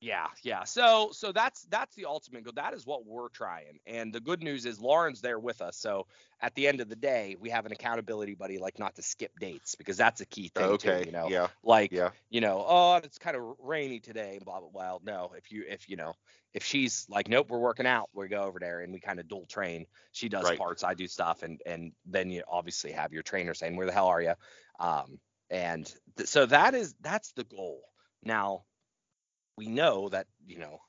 yeah, 0.00 0.28
yeah. 0.42 0.64
So 0.64 1.10
so 1.12 1.30
that's 1.30 1.62
that's 1.64 1.94
the 1.94 2.06
ultimate 2.06 2.44
goal. 2.44 2.54
That 2.56 2.72
is 2.72 2.86
what 2.86 3.04
we're 3.04 3.28
trying. 3.28 3.78
And 3.86 4.12
the 4.12 4.20
good 4.20 4.42
news 4.42 4.64
is 4.64 4.80
Lauren's 4.80 5.20
there 5.20 5.38
with 5.38 5.60
us. 5.60 5.76
So 5.76 6.06
at 6.40 6.54
the 6.54 6.68
end 6.68 6.80
of 6.80 6.88
the 6.88 6.96
day, 6.96 7.36
we 7.38 7.50
have 7.50 7.66
an 7.66 7.72
accountability 7.72 8.34
buddy, 8.34 8.58
like 8.58 8.78
not 8.78 8.94
to 8.96 9.02
skip 9.02 9.38
dates 9.38 9.74
because 9.74 9.98
that's 9.98 10.22
a 10.22 10.26
key 10.26 10.48
thing 10.48 10.64
okay. 10.64 11.00
too. 11.00 11.06
You 11.06 11.12
know, 11.12 11.28
Yeah. 11.28 11.48
like 11.62 11.92
Yeah. 11.92 12.10
you 12.30 12.40
know, 12.40 12.64
oh, 12.66 12.96
it's 13.04 13.18
kind 13.18 13.36
of 13.36 13.42
rainy 13.58 14.00
today, 14.00 14.36
and 14.36 14.44
blah 14.44 14.60
blah. 14.60 14.70
Well, 14.72 15.02
no, 15.04 15.32
if 15.36 15.52
you 15.52 15.64
if 15.68 15.88
you 15.88 15.96
know 15.96 16.14
if 16.54 16.64
she's 16.64 17.06
like, 17.10 17.28
nope, 17.28 17.50
we're 17.50 17.58
working 17.58 17.86
out, 17.86 18.08
we 18.14 18.26
go 18.28 18.42
over 18.44 18.58
there 18.58 18.80
and 18.80 18.92
we 18.94 19.00
kind 19.00 19.20
of 19.20 19.28
dual 19.28 19.46
train. 19.46 19.86
She 20.12 20.30
does 20.30 20.44
Right. 20.44 20.58
parts, 20.58 20.82
I 20.82 20.94
do 20.94 21.08
stuff, 21.08 21.42
and 21.42 21.60
and 21.66 21.92
then 22.06 22.30
you 22.30 22.42
obviously 22.48 22.92
have 22.92 23.12
your 23.12 23.22
trainer 23.22 23.52
saying, 23.52 23.76
where 23.76 23.86
the 23.86 23.92
hell 23.92 24.08
are 24.08 24.22
you? 24.22 24.34
Um, 24.78 25.20
and 25.50 25.84
th- 26.16 26.28
so 26.28 26.46
that 26.46 26.74
is 26.74 26.94
that's 27.02 27.32
the 27.32 27.44
goal. 27.44 27.82
Now 28.22 28.64
we 29.60 29.66
know 29.66 30.08
that 30.08 30.26
you 30.46 30.58
know 30.58 30.80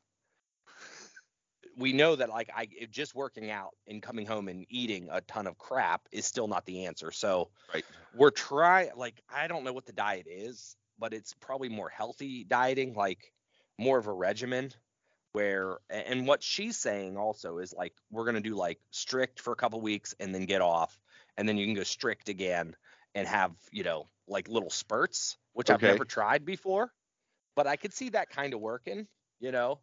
we 1.77 1.91
know 1.91 2.15
that 2.15 2.29
like 2.29 2.49
I 2.55 2.69
just 2.89 3.13
working 3.13 3.51
out 3.51 3.75
and 3.85 4.01
coming 4.01 4.25
home 4.25 4.47
and 4.47 4.65
eating 4.69 5.09
a 5.11 5.19
ton 5.19 5.45
of 5.45 5.57
crap 5.57 6.07
is 6.13 6.25
still 6.25 6.47
not 6.47 6.65
the 6.65 6.85
answer. 6.85 7.11
So 7.11 7.49
Right. 7.73 7.83
we're 8.15 8.31
trying 8.31 8.91
like 8.95 9.21
I 9.29 9.47
don't 9.49 9.65
know 9.65 9.73
what 9.73 9.85
the 9.85 9.91
diet 9.91 10.27
is, 10.29 10.77
but 10.97 11.13
it's 11.13 11.33
probably 11.33 11.67
more 11.67 11.89
healthy 11.89 12.45
dieting, 12.45 12.93
like 12.93 13.33
more 13.77 13.97
of 13.97 14.07
a 14.07 14.13
regimen 14.13 14.71
where 15.33 15.79
and 15.89 16.25
what 16.25 16.41
she's 16.41 16.77
saying 16.77 17.17
also 17.17 17.57
is 17.57 17.73
like 17.73 17.93
we're 18.09 18.23
going 18.23 18.35
to 18.35 18.49
do 18.49 18.55
like 18.55 18.79
strict 18.91 19.41
for 19.41 19.51
a 19.51 19.57
couple 19.57 19.81
weeks 19.81 20.15
and 20.21 20.33
then 20.33 20.45
get 20.45 20.61
off 20.61 21.01
and 21.37 21.47
then 21.47 21.57
you 21.57 21.65
can 21.65 21.75
go 21.75 21.83
strict 21.83 22.29
again 22.29 22.73
and 23.15 23.27
have, 23.27 23.51
you 23.71 23.83
know, 23.83 24.07
like 24.27 24.47
little 24.47 24.69
spurts, 24.69 25.37
which 25.51 25.69
I've 25.69 25.81
never 25.81 26.05
tried 26.05 26.45
before, 26.45 26.93
but 27.55 27.67
I 27.67 27.75
could 27.75 27.93
see 27.93 28.09
that 28.09 28.29
kind 28.29 28.53
of 28.53 28.59
working, 28.61 29.07
you 29.39 29.51
know. 29.51 29.81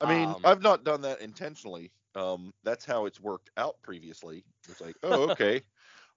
I 0.00 0.06
mean, 0.06 0.36
Um, 0.36 0.44
I've 0.44 0.62
not 0.62 0.84
done 0.84 1.02
that 1.02 1.20
intentionally. 1.20 1.92
Um, 2.14 2.52
that's 2.64 2.84
how 2.84 3.06
it's 3.06 3.20
worked 3.20 3.50
out 3.56 3.80
previously. 3.82 4.44
It's 4.68 4.80
like, 4.80 4.96
oh, 5.02 5.22
okay, 5.30 5.62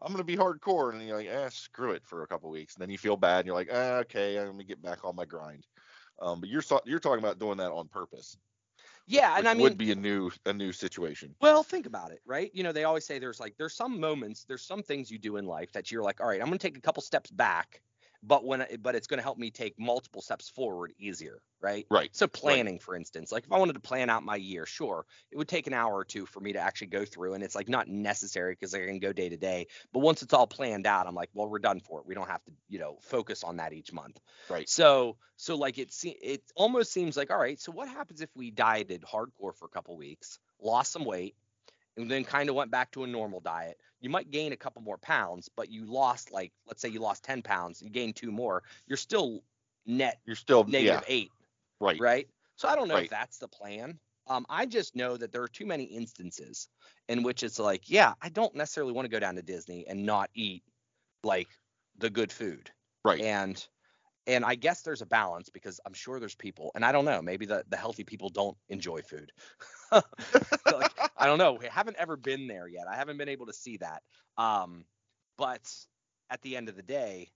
I'm 0.01 0.11
gonna 0.11 0.23
be 0.23 0.37
hardcore, 0.37 0.91
and 0.91 0.99
then 1.01 1.07
you're 1.07 1.17
like, 1.17 1.29
ah, 1.31 1.49
screw 1.49 1.91
it 1.91 2.05
for 2.05 2.23
a 2.23 2.27
couple 2.27 2.49
weeks, 2.49 2.75
and 2.75 2.81
then 2.81 2.89
you 2.89 2.97
feel 2.97 3.17
bad, 3.17 3.39
and 3.39 3.47
you're 3.47 3.55
like, 3.55 3.69
ah, 3.71 3.97
okay, 3.99 4.37
I'm 4.39 4.47
gonna 4.51 4.63
get 4.63 4.81
back 4.81 5.03
on 5.05 5.15
my 5.15 5.25
grind. 5.25 5.67
Um, 6.21 6.39
but 6.41 6.49
you're 6.49 6.63
you're 6.85 6.99
talking 6.99 7.19
about 7.23 7.39
doing 7.39 7.57
that 7.57 7.71
on 7.71 7.87
purpose. 7.89 8.37
yeah, 9.05 9.37
and 9.37 9.47
I 9.47 9.53
mean 9.53 9.63
would 9.63 9.77
be 9.77 9.91
a 9.91 9.95
new 9.95 10.31
a 10.45 10.53
new 10.53 10.71
situation. 10.71 11.35
Well, 11.41 11.63
think 11.63 11.85
about 11.85 12.11
it, 12.11 12.21
right? 12.25 12.49
You 12.53 12.63
know, 12.63 12.71
they 12.71 12.85
always 12.85 13.05
say 13.05 13.19
there's 13.19 13.39
like 13.39 13.55
there's 13.57 13.75
some 13.75 13.99
moments, 13.99 14.45
there's 14.45 14.65
some 14.65 14.81
things 14.81 15.11
you 15.11 15.19
do 15.19 15.37
in 15.37 15.45
life 15.45 15.71
that 15.73 15.91
you're 15.91 16.03
like, 16.03 16.21
all 16.21 16.27
right, 16.27 16.39
I'm 16.39 16.47
gonna 16.47 16.57
take 16.57 16.77
a 16.77 16.81
couple 16.81 17.03
steps 17.03 17.29
back 17.31 17.81
but 18.23 18.45
when 18.45 18.61
I- 18.63 18.77
but 18.79 18.95
it's 18.95 19.07
going 19.07 19.17
to 19.19 19.23
help 19.23 19.37
me 19.37 19.51
take 19.51 19.77
multiple 19.79 20.21
steps 20.21 20.49
forward 20.49 20.93
easier, 20.97 21.43
right? 21.61 21.87
Right. 21.89 22.15
So 22.15 22.27
planning, 22.27 22.79
for 22.79 22.95
instance, 22.95 23.31
like 23.31 23.45
if 23.45 23.51
I 23.51 23.59
wanted 23.59 23.73
to 23.73 23.79
plan 23.81 24.09
out 24.09 24.23
my 24.23 24.35
year, 24.37 24.65
sure, 24.65 25.05
it 25.31 25.37
would 25.37 25.47
take 25.49 25.67
an 25.67 25.73
hour 25.73 25.93
or 25.93 26.05
two 26.05 26.25
for 26.25 26.39
me 26.39 26.53
to 26.53 26.59
actually 26.59 26.87
go 26.87 27.05
through, 27.05 27.33
and 27.33 27.43
it's 27.43 27.55
like 27.55 27.69
not 27.69 27.87
necessary 27.87 28.53
because 28.53 28.73
I 28.73 28.85
can 28.85 28.99
go 28.99 29.13
day 29.13 29.29
to 29.29 29.37
day. 29.37 29.67
But 29.91 29.99
once 29.99 30.23
it's 30.23 30.33
all 30.33 30.47
planned 30.47 30.87
out, 30.87 31.07
I'm 31.07 31.15
like, 31.15 31.29
well, 31.33 31.49
we're 31.49 31.59
done 31.59 31.79
for 31.81 31.99
it. 31.99 32.05
We 32.05 32.15
don't 32.15 32.29
have 32.29 32.43
to, 32.45 32.51
you 32.69 32.79
know, 32.79 32.97
focus 33.01 33.43
on 33.43 33.57
that 33.57 33.73
each 33.73 33.91
month. 33.93 34.19
Right. 34.49 34.69
So 34.69 35.17
so 35.35 35.55
like 35.55 35.77
it 35.77 35.91
se- 35.91 36.19
it 36.21 36.43
almost 36.55 36.91
seems 36.91 37.17
like 37.17 37.31
all 37.31 37.37
right. 37.37 37.59
So 37.59 37.71
what 37.71 37.87
happens 37.89 38.21
if 38.21 38.29
we 38.35 38.51
dieted 38.51 39.01
hardcore 39.03 39.55
for 39.55 39.65
a 39.65 39.69
couple 39.69 39.97
weeks, 39.97 40.39
lost 40.61 40.91
some 40.91 41.05
weight, 41.05 41.35
and 41.97 42.09
then 42.09 42.23
kind 42.23 42.49
of 42.49 42.55
went 42.55 42.71
back 42.71 42.91
to 42.91 43.03
a 43.03 43.07
normal 43.07 43.39
diet? 43.39 43.79
You 44.01 44.09
might 44.09 44.31
gain 44.31 44.51
a 44.53 44.57
couple 44.57 44.81
more 44.81 44.97
pounds, 44.97 45.49
but 45.55 45.69
you 45.69 45.85
lost 45.85 46.31
like 46.31 46.53
let's 46.65 46.81
say 46.81 46.89
you 46.89 46.99
lost 46.99 47.23
10 47.23 47.41
pounds, 47.41 47.81
you 47.81 47.89
gained 47.89 48.15
two 48.15 48.31
more. 48.31 48.63
You're 48.87 48.97
still 48.97 49.43
net 49.85 50.19
You're 50.25 50.35
still 50.35 50.65
negative 50.65 51.03
yeah, 51.03 51.03
eight 51.07 51.33
right. 51.79 52.03
right? 52.03 52.29
So 52.55 52.67
I 52.67 52.75
don't 52.75 52.87
know 52.87 52.97
Right. 52.97 52.99
if 52.99 53.09
that's 53.09 53.37
the 53.39 53.47
plan. 53.47 53.99
Um, 54.27 54.45
I 54.49 54.65
just 54.65 54.95
know 54.95 55.17
that 55.17 55.31
there 55.31 55.43
are 55.43 55.47
too 55.49 55.65
many 55.65 55.83
instances 55.83 56.69
in 57.09 57.23
which 57.23 57.43
it's 57.43 57.59
like, 57.59 57.89
yeah, 57.89 58.13
I 58.21 58.29
don't 58.29 58.55
necessarily 58.55 58.93
want 58.93 59.05
to 59.05 59.09
go 59.11 59.19
down 59.19 59.35
to 59.35 59.41
Disney 59.41 59.85
and 59.87 60.05
not 60.05 60.29
eat 60.33 60.63
like 61.23 61.49
the 61.97 62.09
good 62.09 62.31
food. 62.31 62.71
Right. 63.05 63.25
And 63.25 63.65
and 64.27 64.45
I 64.45 64.55
guess 64.55 64.83
there's 64.83 65.01
a 65.01 65.07
balance 65.07 65.49
because 65.49 65.79
I'm 65.85 65.93
sure 65.93 66.19
there's 66.19 66.35
people, 66.35 66.71
and 66.75 66.85
I 66.85 66.91
don't 66.93 67.05
know, 67.05 67.21
maybe 67.21 67.45
the, 67.45 67.65
the 67.67 67.77
healthy 67.77 68.03
people 68.05 68.29
don't 68.29 68.57
enjoy 68.69 69.01
food. 69.01 69.31
like, 70.69 70.91
I 71.17 71.25
don't 71.25 71.37
know. 71.37 71.53
We 71.53 71.67
haven't 71.67 71.97
ever 71.97 72.15
been 72.17 72.47
there 72.47 72.67
yet. 72.67 72.87
I 72.89 72.95
haven't 72.95 73.17
been 73.17 73.29
able 73.29 73.47
to 73.47 73.53
see 73.53 73.77
that. 73.77 74.01
Um, 74.37 74.85
but 75.37 75.61
at 76.29 76.41
the 76.41 76.55
end 76.55 76.69
of 76.69 76.75
the 76.75 76.83
day, 76.83 77.29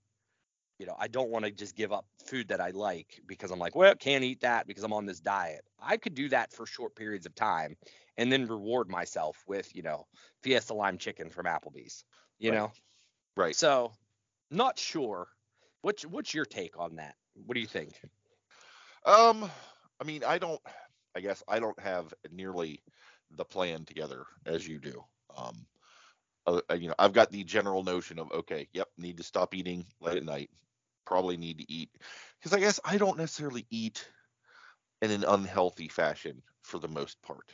you 0.78 0.86
know, 0.86 0.94
I 0.98 1.08
don't 1.08 1.30
want 1.30 1.44
to 1.44 1.50
just 1.50 1.76
give 1.76 1.92
up 1.92 2.06
food 2.26 2.48
that 2.48 2.60
I 2.60 2.70
like 2.70 3.20
because 3.26 3.50
I'm 3.50 3.58
like, 3.58 3.74
well, 3.74 3.94
can't 3.94 4.24
eat 4.24 4.40
that 4.42 4.66
because 4.66 4.84
I'm 4.84 4.92
on 4.92 5.06
this 5.06 5.20
diet. 5.20 5.64
I 5.80 5.96
could 5.96 6.14
do 6.14 6.28
that 6.28 6.52
for 6.52 6.66
short 6.66 6.94
periods 6.94 7.26
of 7.26 7.34
time 7.34 7.76
and 8.16 8.30
then 8.30 8.46
reward 8.46 8.88
myself 8.88 9.42
with, 9.46 9.74
you 9.74 9.82
know, 9.82 10.06
Fiesta 10.42 10.74
lime 10.74 10.98
chicken 10.98 11.30
from 11.30 11.46
Applebee's. 11.46 12.04
You 12.38 12.50
Right. 12.50 12.52
know, 12.52 12.72
Right. 13.36 13.56
so 13.56 13.92
not 14.50 14.78
sure. 14.78 15.28
What's 15.82 16.04
what's 16.04 16.34
your 16.34 16.44
take 16.44 16.78
on 16.78 16.96
that? 16.96 17.16
What 17.34 17.54
do 17.54 17.60
you 17.60 17.66
think? 17.66 17.92
Um, 19.04 19.50
I 20.00 20.04
mean, 20.04 20.24
I 20.24 20.38
don't. 20.38 20.60
I 21.16 21.20
guess 21.20 21.42
I 21.48 21.58
don't 21.58 21.78
have 21.80 22.12
nearly 22.30 22.82
the 23.30 23.44
plan 23.44 23.84
together 23.84 24.24
as 24.46 24.66
you 24.66 24.78
do. 24.78 25.04
Um, 25.36 25.66
uh, 26.46 26.60
uh, 26.70 26.74
you 26.74 26.88
know, 26.88 26.94
I've 26.98 27.12
got 27.12 27.30
the 27.30 27.44
general 27.44 27.82
notion 27.84 28.18
of 28.18 28.30
okay, 28.32 28.68
yep, 28.72 28.88
need 28.96 29.18
to 29.18 29.22
stop 29.22 29.54
eating 29.54 29.86
late 30.00 30.16
at 30.16 30.24
night. 30.24 30.50
Probably 31.04 31.36
need 31.36 31.58
to 31.58 31.72
eat 31.72 31.90
because 32.38 32.52
I 32.52 32.60
guess 32.60 32.80
I 32.84 32.98
don't 32.98 33.18
necessarily 33.18 33.66
eat 33.70 34.06
in 35.02 35.10
an 35.10 35.24
unhealthy 35.24 35.88
fashion 35.88 36.42
for 36.62 36.78
the 36.78 36.88
most 36.88 37.20
part. 37.22 37.52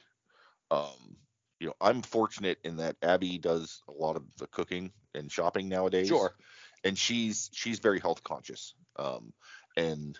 Um, 0.70 1.16
you 1.60 1.68
know, 1.68 1.74
I'm 1.80 2.02
fortunate 2.02 2.58
in 2.64 2.76
that 2.76 2.96
Abby 3.02 3.38
does 3.38 3.82
a 3.88 3.92
lot 3.92 4.16
of 4.16 4.24
the 4.38 4.46
cooking 4.48 4.92
and 5.14 5.30
shopping 5.30 5.68
nowadays 5.68 6.08
Sure. 6.08 6.34
and 6.82 6.98
she's 6.98 7.50
she's 7.52 7.78
very 7.78 8.00
health 8.00 8.22
conscious 8.24 8.74
um 8.96 9.32
and 9.76 10.18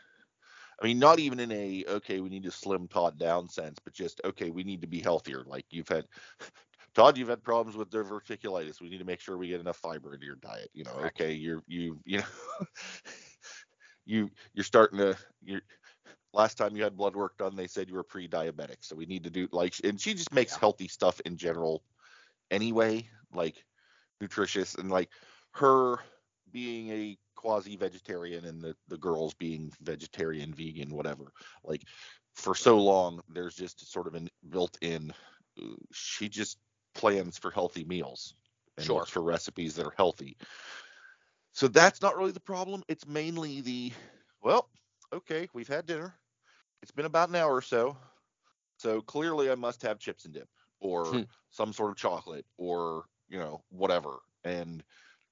i 0.80 0.84
mean 0.84 0.98
not 0.98 1.18
even 1.18 1.40
in 1.40 1.50
a 1.52 1.84
okay 1.88 2.20
we 2.20 2.28
need 2.28 2.42
to 2.42 2.50
slim 2.50 2.88
todd 2.88 3.18
down 3.18 3.48
sense 3.48 3.78
but 3.84 3.92
just 3.92 4.20
okay 4.24 4.50
we 4.50 4.64
need 4.64 4.80
to 4.82 4.87
be 4.88 5.00
healthier. 5.00 5.44
Like 5.46 5.66
you've 5.70 5.88
had 5.88 6.06
todd 6.94 7.16
you've 7.16 7.28
had 7.28 7.42
problems 7.42 7.76
with 7.76 7.90
diverticulitis 7.90 8.80
we 8.80 8.88
need 8.88 8.98
to 8.98 9.04
make 9.04 9.20
sure 9.20 9.37
we 9.37 9.48
get 9.48 9.60
enough 9.60 9.76
fiber 9.76 10.14
into 10.14 10.26
your 10.26 10.37
diet. 10.37 10.70
You 10.74 10.84
know 10.84 10.94
okay 11.06 11.32
you're 11.32 11.62
you 11.66 12.00
you 12.04 12.18
know 12.18 12.24
you 14.06 14.30
you're 14.54 14.64
starting 14.64 14.98
to 14.98 15.16
you're 15.44 15.62
last 16.32 16.56
time 16.58 16.76
you 16.76 16.82
had 16.82 16.96
blood 16.96 17.16
work 17.16 17.37
done 17.38 17.56
they 17.56 17.66
said 17.66 17.88
you 17.88 17.94
were 17.94 18.02
pre-diabetic. 18.04 18.76
So 18.82 18.96
we 18.96 19.06
need 19.06 19.24
to 19.24 19.30
do 19.30 19.48
like 19.52 19.74
and 19.84 20.00
she 20.00 20.14
just 20.14 20.32
makes 20.32 20.54
Yeah. 20.54 20.56
healthy 20.56 20.88
stuff 20.88 21.20
in 21.24 21.37
general 21.37 21.82
anyway 22.50 23.08
like 23.34 23.64
nutritious. 24.20 24.74
And 24.74 24.90
like 24.90 25.10
her 25.54 25.98
being 26.52 26.90
a 26.90 27.18
quasi 27.44 27.76
vegetarian 27.76 28.46
and 28.46 28.62
the, 28.62 28.76
the 28.88 28.98
girls 28.98 29.35
being 29.35 29.72
vegetarian 29.83 30.54
vegan 30.54 30.94
whatever. 30.94 31.24
Like 31.64 31.83
for 32.35 32.54
so 32.54 32.78
long 32.78 33.20
there's 33.35 33.54
just 33.54 33.92
sort 33.92 34.09
of 34.09 34.14
a 34.14 34.28
built 34.50 34.78
in 34.83 35.12
she 35.92 36.28
just 36.28 36.59
plans 36.94 37.38
for 37.38 37.50
healthy 37.50 37.85
meals 37.85 38.35
and 38.78 38.90
Sure. 38.90 39.07
looks 39.07 39.11
for 39.11 39.22
recipes 39.22 39.76
that 39.76 39.87
are 39.87 39.94
healthy. 39.96 40.37
So 41.52 41.68
that's 41.68 42.02
not 42.02 42.16
really 42.16 42.33
the 42.33 42.40
problem. 42.40 42.83
It's 42.88 43.07
mainly 43.07 43.61
the 43.62 43.92
well 44.42 44.68
okay 45.12 45.48
we've 45.54 45.68
had 45.68 45.87
dinner. 45.87 46.14
It's 46.83 46.92
been 46.92 47.07
about 47.07 47.28
an 47.30 47.37
hour 47.37 47.54
or 47.54 47.62
so. 47.62 47.96
So 48.78 49.00
clearly 49.02 49.50
i 49.50 49.54
must 49.54 49.83
have 49.83 49.98
chips 49.98 50.24
and 50.24 50.35
dip 50.35 50.48
or 50.80 51.20
Hmm. 51.20 51.24
some 51.50 51.72
sort 51.72 51.90
of 51.90 51.96
chocolate 51.96 52.46
or 52.59 53.04
you 53.28 53.38
know 53.38 53.62
whatever. 53.70 54.18
And 54.44 54.83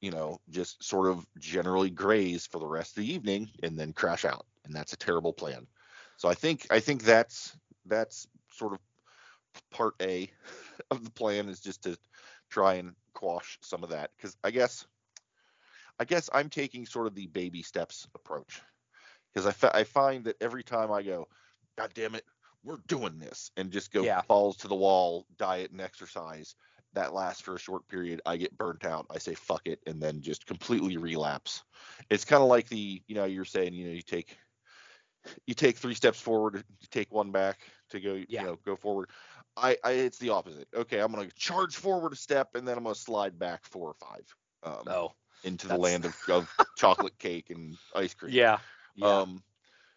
you 0.02 0.12
know 0.12 0.40
just 0.50 0.84
sort 0.84 1.08
of 1.10 1.26
generally 1.38 1.90
graze 1.90 2.46
for 2.46 2.60
the 2.60 2.68
rest 2.68 2.98
of 2.98 3.04
the 3.04 3.12
evening 3.14 3.50
and 3.64 3.78
then 3.78 3.94
crash 3.94 4.26
out 4.26 4.46
and 4.66 4.74
that's 4.76 4.94
a 4.94 4.98
terrible 4.98 5.32
plan 5.34 5.66
so 6.18 6.28
i 6.28 6.34
think 6.34 6.66
i 6.70 6.80
think 6.80 7.04
that's 7.04 7.56
that's 7.86 8.28
sort 8.52 8.74
of 8.74 8.80
part 9.70 9.94
a 10.02 10.30
of 10.90 11.04
the 11.04 11.10
plan 11.12 11.48
is 11.48 11.60
just 11.60 11.84
to 11.84 11.98
try 12.50 12.74
and 12.74 12.94
quash 13.14 13.58
some 13.62 13.84
of 13.84 13.90
that 13.90 14.10
because 14.16 14.36
i 14.44 14.50
guess 14.50 14.86
i 16.00 16.04
guess 16.04 16.30
i'm 16.32 16.50
taking 16.50 16.86
sort 16.86 17.06
of 17.06 17.14
the 17.14 17.26
baby 17.28 17.62
steps 17.62 18.08
approach 18.14 18.62
because 19.32 19.46
I, 19.46 19.52
fi- 19.52 19.72
I 19.74 19.84
find 19.84 20.24
that 20.24 20.36
every 20.42 20.64
time 20.64 20.92
i 20.92 21.02
go 21.02 21.28
god 21.78 21.92
damn 21.94 22.14
it 22.14 22.24
we're 22.64 22.78
doing 22.86 23.18
this 23.18 23.50
and 23.56 23.72
just 23.72 23.92
go 23.92 24.06
Yeah. 24.06 24.22
balls 24.28 24.58
to 24.58 24.68
the 24.68 24.76
wall 24.76 25.26
diet 25.38 25.72
and 25.72 25.80
exercise 25.80 26.56
that 26.94 27.14
lasts 27.14 27.42
for 27.42 27.54
a 27.54 27.58
short 27.58 27.86
period 27.88 28.20
i 28.26 28.36
get 28.36 28.56
burnt 28.56 28.84
out 28.84 29.06
i 29.10 29.18
say 29.18 29.34
fuck 29.34 29.62
it 29.66 29.80
and 29.86 30.00
then 30.00 30.20
just 30.20 30.46
completely 30.46 30.96
relapse 30.96 31.62
it's 32.10 32.24
kind 32.24 32.42
of 32.42 32.48
like 32.48 32.68
the 32.68 33.02
you 33.06 33.14
know 33.14 33.24
you're 33.24 33.44
saying 33.44 33.74
you 33.74 33.86
know 33.86 33.92
you 33.92 34.02
take 34.02 34.36
you 35.46 35.54
take 35.54 35.76
three 35.76 35.94
steps 35.94 36.20
forward 36.20 36.56
you 36.56 36.88
take 36.90 37.12
one 37.12 37.30
back 37.30 37.60
to 37.90 38.00
go 38.00 38.14
Yeah. 38.28 38.40
you 38.40 38.46
know 38.46 38.58
go 38.64 38.76
forward 38.76 39.10
I, 39.56 39.76
I 39.84 39.92
it's 39.92 40.18
the 40.18 40.30
opposite 40.30 40.68
okay 40.74 41.00
i'm 41.00 41.12
gonna 41.12 41.28
charge 41.36 41.76
forward 41.76 42.12
a 42.12 42.16
step 42.16 42.54
and 42.54 42.66
then 42.66 42.76
i'm 42.76 42.84
gonna 42.84 42.94
slide 42.94 43.38
back 43.38 43.64
four 43.64 43.88
or 43.88 43.94
five 43.94 44.34
um, 44.64 44.88
Oh, 44.88 45.12
into 45.44 45.68
the 45.68 45.76
land 45.76 46.04
of, 46.04 46.16
of 46.28 46.48
chocolate 46.76 47.18
cake 47.18 47.50
and 47.50 47.76
ice 47.94 48.14
cream 48.14 48.32
yeah. 48.34 48.58
Yeah. 48.94 49.20
um, 49.22 49.42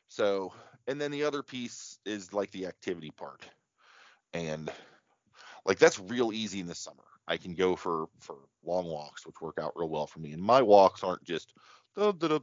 so, 0.07 0.53
and 0.87 0.99
then 0.99 1.11
the 1.11 1.23
other 1.23 1.43
piece 1.43 1.99
is 2.05 2.33
like 2.33 2.51
the 2.51 2.67
activity 2.67 3.11
part, 3.11 3.45
and 4.33 4.71
like 5.65 5.79
that's 5.79 5.99
real 5.99 6.31
easy 6.31 6.59
in 6.59 6.67
the 6.67 6.75
summer. 6.75 7.03
I 7.27 7.37
can 7.37 7.55
go 7.55 7.75
for 7.75 8.07
for 8.19 8.37
long 8.63 8.85
walks, 8.85 9.25
which 9.25 9.41
work 9.41 9.57
out 9.59 9.73
real 9.75 9.89
well 9.89 10.07
for 10.07 10.19
me. 10.19 10.31
And 10.33 10.41
my 10.41 10.61
walks 10.61 11.03
aren't 11.03 11.23
just 11.23 11.53
through 11.95 12.13
the 12.13 12.41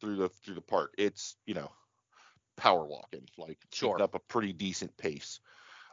through 0.00 0.54
the 0.54 0.62
park. 0.66 0.94
It's 0.98 1.36
you 1.46 1.54
know 1.54 1.70
power 2.56 2.86
walking, 2.86 3.28
like 3.36 3.58
Sure. 3.72 4.00
up 4.00 4.14
a 4.14 4.20
pretty 4.20 4.52
decent 4.52 4.96
pace. 4.96 5.40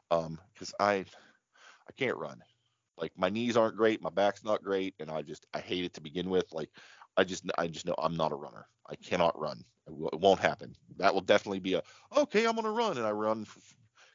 Um, 0.10 0.40
because 0.54 0.74
I 0.80 1.06
I 1.88 1.92
can't 1.98 2.18
run. 2.18 2.42
Like 2.98 3.12
my 3.18 3.30
knees 3.30 3.58
aren't 3.58 3.78
great, 3.78 4.02
my 4.02 4.10
back's 4.10 4.44
not 4.44 4.64
great, 4.64 4.96
and 5.00 5.10
I 5.10 5.22
just 5.22 5.46
I 5.54 5.60
hate 5.60 5.86
it 5.86 5.94
to 5.96 6.02
begin 6.02 6.30
with. 6.30 6.52
Like 6.52 6.70
I 7.18 7.24
just 7.24 7.50
I 7.58 7.68
just 7.68 7.86
know 7.86 7.96
I'm 7.98 8.16
not 8.16 8.32
a 8.32 8.36
runner. 8.36 8.68
I 8.88 8.96
cannot 8.96 9.40
run. 9.40 9.64
It, 9.88 10.20
won't 10.20 10.40
happen. 10.40 10.76
That 10.98 11.14
will 11.14 11.22
definitely 11.22 11.60
be 11.60 11.74
a 11.74 11.84
okay. 12.16 12.46
I'm 12.46 12.56
gonna 12.56 12.72
run, 12.72 12.98
and 12.98 13.06
I 13.06 13.12
run 13.12 13.46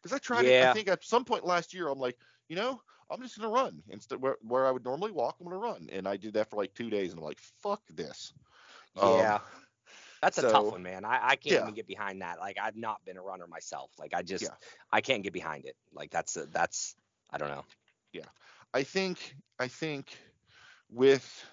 because 0.02 0.12
I 0.12 0.18
tried 0.18 0.46
it. 0.46 0.62
I 0.62 0.72
think 0.72 0.88
at 0.88 1.04
some 1.04 1.24
point 1.24 1.44
last 1.44 1.74
year 1.74 1.88
I'm 1.88 1.98
like, 1.98 2.16
you 2.48 2.56
know, 2.56 2.80
I'm 3.10 3.20
just 3.22 3.36
gonna 3.38 3.50
run 3.52 3.82
instead 3.88 4.20
where, 4.20 4.36
where 4.42 4.66
I 4.66 4.70
would 4.70 4.84
normally 4.84 5.12
walk. 5.12 5.36
I'm 5.40 5.46
gonna 5.46 5.58
run, 5.58 5.88
and 5.92 6.08
I 6.08 6.16
did 6.16 6.34
that 6.34 6.50
for 6.50 6.56
like 6.56 6.74
two 6.74 6.90
days, 6.90 7.10
and 7.12 7.18
I'm 7.20 7.24
like, 7.24 7.40
fuck 7.40 7.82
this. 7.90 8.32
Um, 8.96 9.34
Yeah. 9.34 9.40
That's 10.22 10.38
a 10.38 10.42
tough 10.42 10.72
one, 10.72 10.82
man. 10.82 11.04
I, 11.04 11.30
I 11.30 11.36
can't 11.36 11.58
Yeah. 11.58 11.60
even 11.60 11.74
get 11.74 11.86
behind 11.86 12.22
that. 12.22 12.38
Like 12.38 12.58
I've 12.58 12.76
not 12.76 13.04
been 13.04 13.16
a 13.18 13.22
runner 13.22 13.46
myself. 13.46 13.92
Like 13.98 14.14
I 14.14 14.22
just 14.22 14.50
Yeah. 14.50 14.56
I 14.92 15.00
can't 15.00 15.22
get 15.22 15.32
behind 15.32 15.66
it. 15.66 15.76
Like 15.92 16.10
that's 16.10 16.36
a, 16.36 16.46
that's 16.46 16.96
I 17.30 17.38
don't 17.38 17.48
know. 17.48 17.64
Yeah, 18.12 18.26
I 18.74 18.82
think 18.82 19.36
I 19.58 19.68
think 19.68 20.18
with 20.90 21.44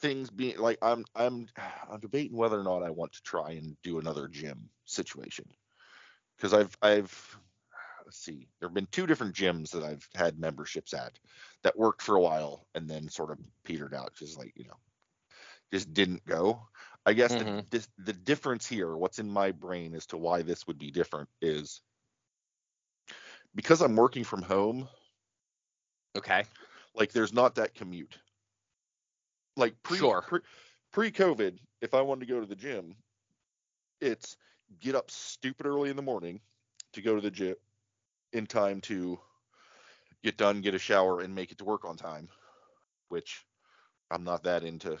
things 0.00 0.30
being 0.30 0.58
like 0.58 0.78
I'm 0.82 1.04
I'm 1.14 1.48
I'm 1.90 2.00
debating 2.00 2.36
whether 2.36 2.58
or 2.58 2.64
not 2.64 2.82
I 2.82 2.90
want 2.90 3.12
to 3.12 3.22
try 3.22 3.52
and 3.52 3.76
do 3.82 3.98
another 3.98 4.28
gym 4.28 4.70
situation 4.84 5.46
because 6.36 6.54
I've 6.54 6.76
I've 6.82 7.38
see 8.10 8.48
there 8.60 8.68
have 8.68 8.74
been 8.74 8.86
two 8.86 9.06
different 9.06 9.34
gyms 9.34 9.70
that 9.70 9.82
I've 9.82 10.08
had 10.14 10.38
memberships 10.38 10.94
at 10.94 11.18
that 11.62 11.78
worked 11.78 12.02
for 12.02 12.16
a 12.16 12.20
while 12.20 12.66
and 12.74 12.88
then 12.88 13.08
sort 13.08 13.30
of 13.30 13.38
petered 13.64 13.94
out 13.94 14.14
just 14.14 14.38
like 14.38 14.52
you 14.56 14.64
know 14.64 14.78
just 15.72 15.92
didn't 15.94 16.24
go. 16.26 16.68
I 17.06 17.12
guess 17.14 17.36
the 17.36 17.46
Mhm. 17.46 17.66
dis, 17.70 17.88
the 17.98 18.12
difference 18.12 18.66
here, 18.66 18.96
what's 18.96 19.18
in 19.18 19.30
my 19.30 19.52
brain 19.52 19.94
as 19.94 20.06
to 20.06 20.16
why 20.18 20.42
this 20.42 20.66
would 20.66 20.78
be 20.78 20.90
different 20.90 21.28
is 21.40 21.82
because 23.54 23.80
I'm 23.82 23.96
working 23.96 24.24
from 24.24 24.42
home 24.42 24.88
Okay. 26.16 26.44
like 26.94 27.12
there's 27.12 27.32
not 27.32 27.54
that 27.56 27.74
commute 27.74 28.18
like 29.56 29.80
pre, 29.82 29.98
Sure. 29.98 30.24
pre 30.26 30.40
pre-COVID, 30.92 31.58
if 31.80 31.94
I 31.94 32.00
wanted 32.00 32.26
to 32.26 32.32
go 32.32 32.40
to 32.40 32.46
the 32.46 32.56
gym, 32.56 32.96
it's 34.00 34.36
get 34.78 34.94
up 34.94 35.10
stupid 35.10 35.66
early 35.66 35.90
in 35.90 35.96
the 35.96 36.02
morning 36.02 36.40
to 36.92 37.02
go 37.02 37.14
to 37.14 37.20
the 37.20 37.30
gym 37.30 37.56
in 38.32 38.46
time 38.46 38.80
to 38.82 39.18
get 40.22 40.36
done, 40.36 40.60
get 40.60 40.74
a 40.74 40.78
shower, 40.78 41.20
and 41.20 41.34
make 41.34 41.52
it 41.52 41.58
to 41.58 41.64
work 41.64 41.84
on 41.84 41.96
time. 41.96 42.28
Which 43.08 43.44
I'm 44.10 44.24
not 44.24 44.44
that 44.44 44.64
into. 44.64 44.96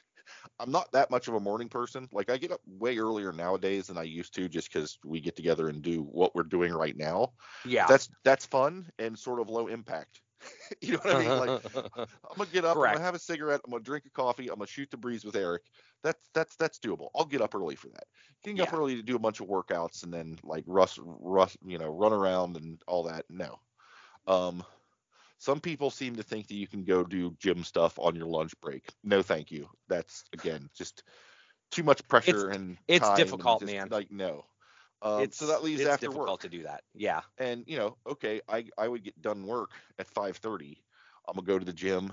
I'm 0.60 0.70
not 0.70 0.90
that 0.92 1.10
much 1.10 1.28
of 1.28 1.34
a 1.34 1.40
morning 1.40 1.68
person. 1.68 2.08
Like 2.12 2.30
I 2.30 2.36
get 2.36 2.52
up 2.52 2.60
way 2.66 2.98
earlier 2.98 3.32
nowadays 3.32 3.86
than 3.86 3.98
I 3.98 4.02
used 4.02 4.34
to, 4.34 4.48
just 4.48 4.72
because 4.72 4.98
we 5.04 5.20
get 5.20 5.36
together 5.36 5.68
and 5.68 5.82
do 5.82 6.02
what 6.02 6.34
we're 6.34 6.42
doing 6.42 6.72
right 6.72 6.96
now. 6.96 7.32
Yeah. 7.64 7.86
That's 7.86 8.08
that's 8.24 8.46
fun 8.46 8.90
and 8.98 9.18
sort 9.18 9.40
of 9.40 9.48
low 9.48 9.68
impact. 9.68 10.20
you 10.80 10.92
know 10.92 10.98
what 10.98 11.14
I 11.14 11.18
mean? 11.18 11.28
Like 11.28 11.62
I'm 11.96 12.36
gonna 12.36 12.50
get 12.52 12.64
up, 12.64 12.76
I'm 12.76 12.84
gonna 12.84 13.00
have 13.00 13.14
a 13.14 13.18
cigarette, 13.18 13.60
I'm 13.64 13.70
gonna 13.70 13.82
drink 13.82 14.04
a 14.06 14.10
coffee, 14.10 14.48
I'm 14.48 14.56
gonna 14.56 14.66
shoot 14.66 14.90
the 14.90 14.96
breeze 14.96 15.24
with 15.24 15.36
Eric. 15.36 15.62
That's 16.02 16.28
that's 16.34 16.56
that's 16.56 16.78
doable. 16.78 17.08
I'll 17.14 17.24
get 17.24 17.42
up 17.42 17.54
early 17.54 17.74
for 17.74 17.88
that. 17.88 18.04
Getting 18.44 18.60
up 18.60 18.72
early 18.72 18.96
to 18.96 19.02
do 19.02 19.16
a 19.16 19.20
bunch 19.20 19.40
of 19.40 19.48
workouts 19.48 20.04
and 20.04 20.12
then 20.12 20.38
like 20.44 20.64
rush 20.66 20.98
rush 21.02 21.56
you 21.64 21.78
know 21.78 21.88
run 21.88 22.12
around 22.12 22.56
and 22.56 22.80
all 22.86 23.04
that. 23.04 23.24
No. 23.28 23.58
Um, 24.26 24.62
some 25.38 25.60
people 25.60 25.90
seem 25.90 26.16
to 26.16 26.22
think 26.22 26.48
that 26.48 26.54
you 26.54 26.66
can 26.66 26.84
go 26.84 27.04
do 27.04 27.34
gym 27.40 27.64
stuff 27.64 27.98
on 27.98 28.14
your 28.14 28.26
lunch 28.26 28.52
break. 28.60 28.92
No, 29.04 29.22
thank 29.22 29.50
you. 29.50 29.68
That's 29.88 30.24
again 30.32 30.68
just 30.76 31.02
too 31.70 31.82
much 31.82 32.06
pressure 32.08 32.50
and 32.50 32.76
it's 32.86 33.04
time 33.04 33.10
and 33.10 33.24
difficult, 33.24 33.60
just, 33.60 33.72
man. 33.72 33.88
Like 33.90 34.10
no. 34.10 34.44
Um, 35.02 35.30
it's 35.30 35.36
so 35.36 35.46
that 35.46 35.62
leaves 35.62 35.84
it's 35.84 35.86
after 35.86 36.10
difficult 36.10 36.40
work. 36.40 36.42
to 36.42 36.48
do 36.48 36.62
that. 36.64 36.82
Yeah. 36.94 37.22
and 37.38 37.64
you 37.66 37.76
know 37.76 37.96
okay 38.06 38.40
i 38.48 38.64
i 38.78 38.88
would 38.88 39.02
get 39.04 39.20
done 39.22 39.46
work 39.46 39.72
at 39.98 40.08
5.30 40.08 40.82
i'm 41.26 41.34
gonna 41.34 41.46
go 41.46 41.58
to 41.58 41.64
the 41.64 41.72
gym 41.72 42.12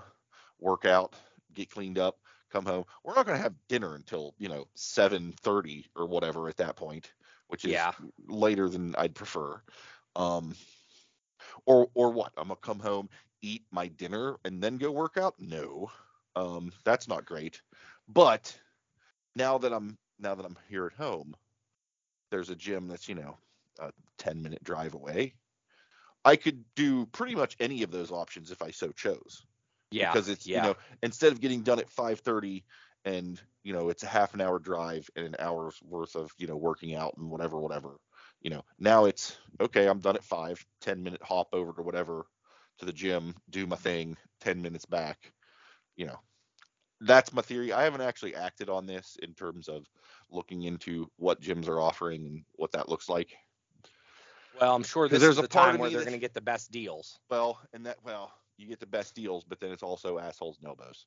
work 0.60 0.86
out 0.86 1.15
get 1.54 1.69
cleaned 1.69 2.00
up 2.00 2.19
come 2.52 2.65
home. 2.65 2.86
We're 3.04 3.15
not 3.15 3.26
gonna 3.26 3.38
have 3.39 3.56
dinner 3.67 3.95
until 3.95 4.34
you 4.38 4.50
know 4.50 4.67
7.30 4.76 5.88
or 5.95 6.08
whatever 6.08 6.48
at 6.50 6.58
that 6.58 6.76
point 6.76 7.13
which 7.48 7.65
is 7.65 7.71
Yeah. 7.71 7.93
later 8.28 8.69
than 8.69 8.95
i'd 8.95 9.15
prefer. 9.15 9.62
Um 10.15 10.56
or 11.65 11.89
or 11.93 12.12
what? 12.12 12.34
I'm 12.38 12.48
gonna 12.48 12.60
come 12.62 12.80
home 12.80 13.10
eat 13.41 13.65
my 13.71 13.88
dinner 13.88 14.38
and 14.45 14.62
then 14.63 14.78
go 14.78 14.91
work 14.91 15.17
out? 15.17 15.36
No. 15.39 15.91
Um 16.36 16.71
that's 16.84 17.08
not 17.08 17.26
great. 17.26 17.62
But 18.08 18.60
now 19.36 19.58
that 19.60 19.74
i'm 19.74 19.98
now 20.19 20.36
that 20.36 20.45
i'm 20.45 20.58
here 20.69 20.86
at 20.88 20.93
home 20.93 21.36
there's 22.31 22.49
a 22.49 22.55
gym 22.55 22.88
that's 22.88 23.07
you 23.09 23.15
know 23.15 23.38
a 23.79 23.91
10 24.17 24.41
minute 24.41 24.63
drive 24.63 24.93
away 24.93 25.35
i 26.23 26.35
could 26.35 26.63
do 26.75 27.05
pretty 27.07 27.35
much 27.35 27.55
any 27.59 27.83
of 27.83 27.91
those 27.91 28.11
options 28.11 28.51
if 28.51 28.61
i 28.61 28.71
so 28.71 28.91
chose 28.91 29.45
Yeah. 29.91 30.11
because 30.11 30.29
it's 30.29 30.45
yeah. 30.45 30.55
you 30.55 30.61
know 30.61 30.75
instead 31.03 31.31
of 31.31 31.41
getting 31.41 31.63
done 31.63 31.79
at 31.79 31.89
5:30 31.89 32.65
and 33.05 33.41
you 33.63 33.73
know 33.73 33.89
it's 33.89 34.03
a 34.03 34.07
half 34.07 34.33
an 34.33 34.41
hour 34.41 34.59
drive 34.59 35.09
and 35.15 35.25
an 35.25 35.35
hour's 35.39 35.81
worth 35.83 36.15
of 36.15 36.31
you 36.38 36.47
know 36.47 36.57
working 36.57 36.95
out 36.95 37.15
and 37.17 37.29
whatever 37.29 37.59
whatever 37.59 37.97
you 38.41 38.49
know 38.49 38.63
now 38.79 39.05
it's 39.05 39.38
okay 39.61 39.88
i'm 39.88 39.99
done 39.99 40.15
at 40.15 40.23
5 40.23 40.65
10 40.81 41.03
minute 41.03 41.23
hop 41.23 41.49
over 41.53 41.73
to 41.73 41.83
whatever 41.83 42.25
to 42.79 42.85
the 42.85 42.93
gym 42.93 43.35
do 43.49 43.67
my 43.67 43.75
thing 43.75 44.17
10 44.41 44.61
minutes 44.61 44.85
back 44.85 45.33
you 45.95 46.05
know 46.05 46.19
that's 47.05 47.33
my 47.33 47.41
theory 47.41 47.71
i 47.73 47.83
haven't 47.83 48.01
actually 48.01 48.35
acted 48.35 48.69
on 48.69 48.85
this 48.85 49.17
in 49.21 49.33
terms 49.33 49.67
of 49.67 49.85
looking 50.29 50.63
into 50.63 51.09
what 51.17 51.41
gyms 51.41 51.67
are 51.67 51.79
offering 51.79 52.25
and 52.25 52.43
what 52.55 52.71
that 52.71 52.89
looks 52.89 53.09
like 53.09 53.33
Well, 54.59 54.75
I'm 54.75 54.83
sure 54.83 55.07
this 55.09 55.21
there's 55.21 55.33
is 55.33 55.39
a 55.39 55.43
the 55.43 55.47
part 55.47 55.71
time 55.71 55.79
where 55.79 55.89
they're 55.89 56.01
going 56.01 56.13
to 56.13 56.19
get 56.19 56.33
the 56.33 56.41
best 56.41 56.71
deals. 56.71 57.19
well 57.29 57.59
and 57.73 57.85
that 57.85 57.97
well 58.03 58.31
you 58.57 58.67
get 58.67 58.79
the 58.79 58.85
best 58.87 59.15
deals 59.15 59.43
but 59.43 59.59
then 59.59 59.71
it's 59.71 59.83
also 59.83 60.17
assholes 60.17 60.57
and 60.59 60.67
elbows 60.67 61.05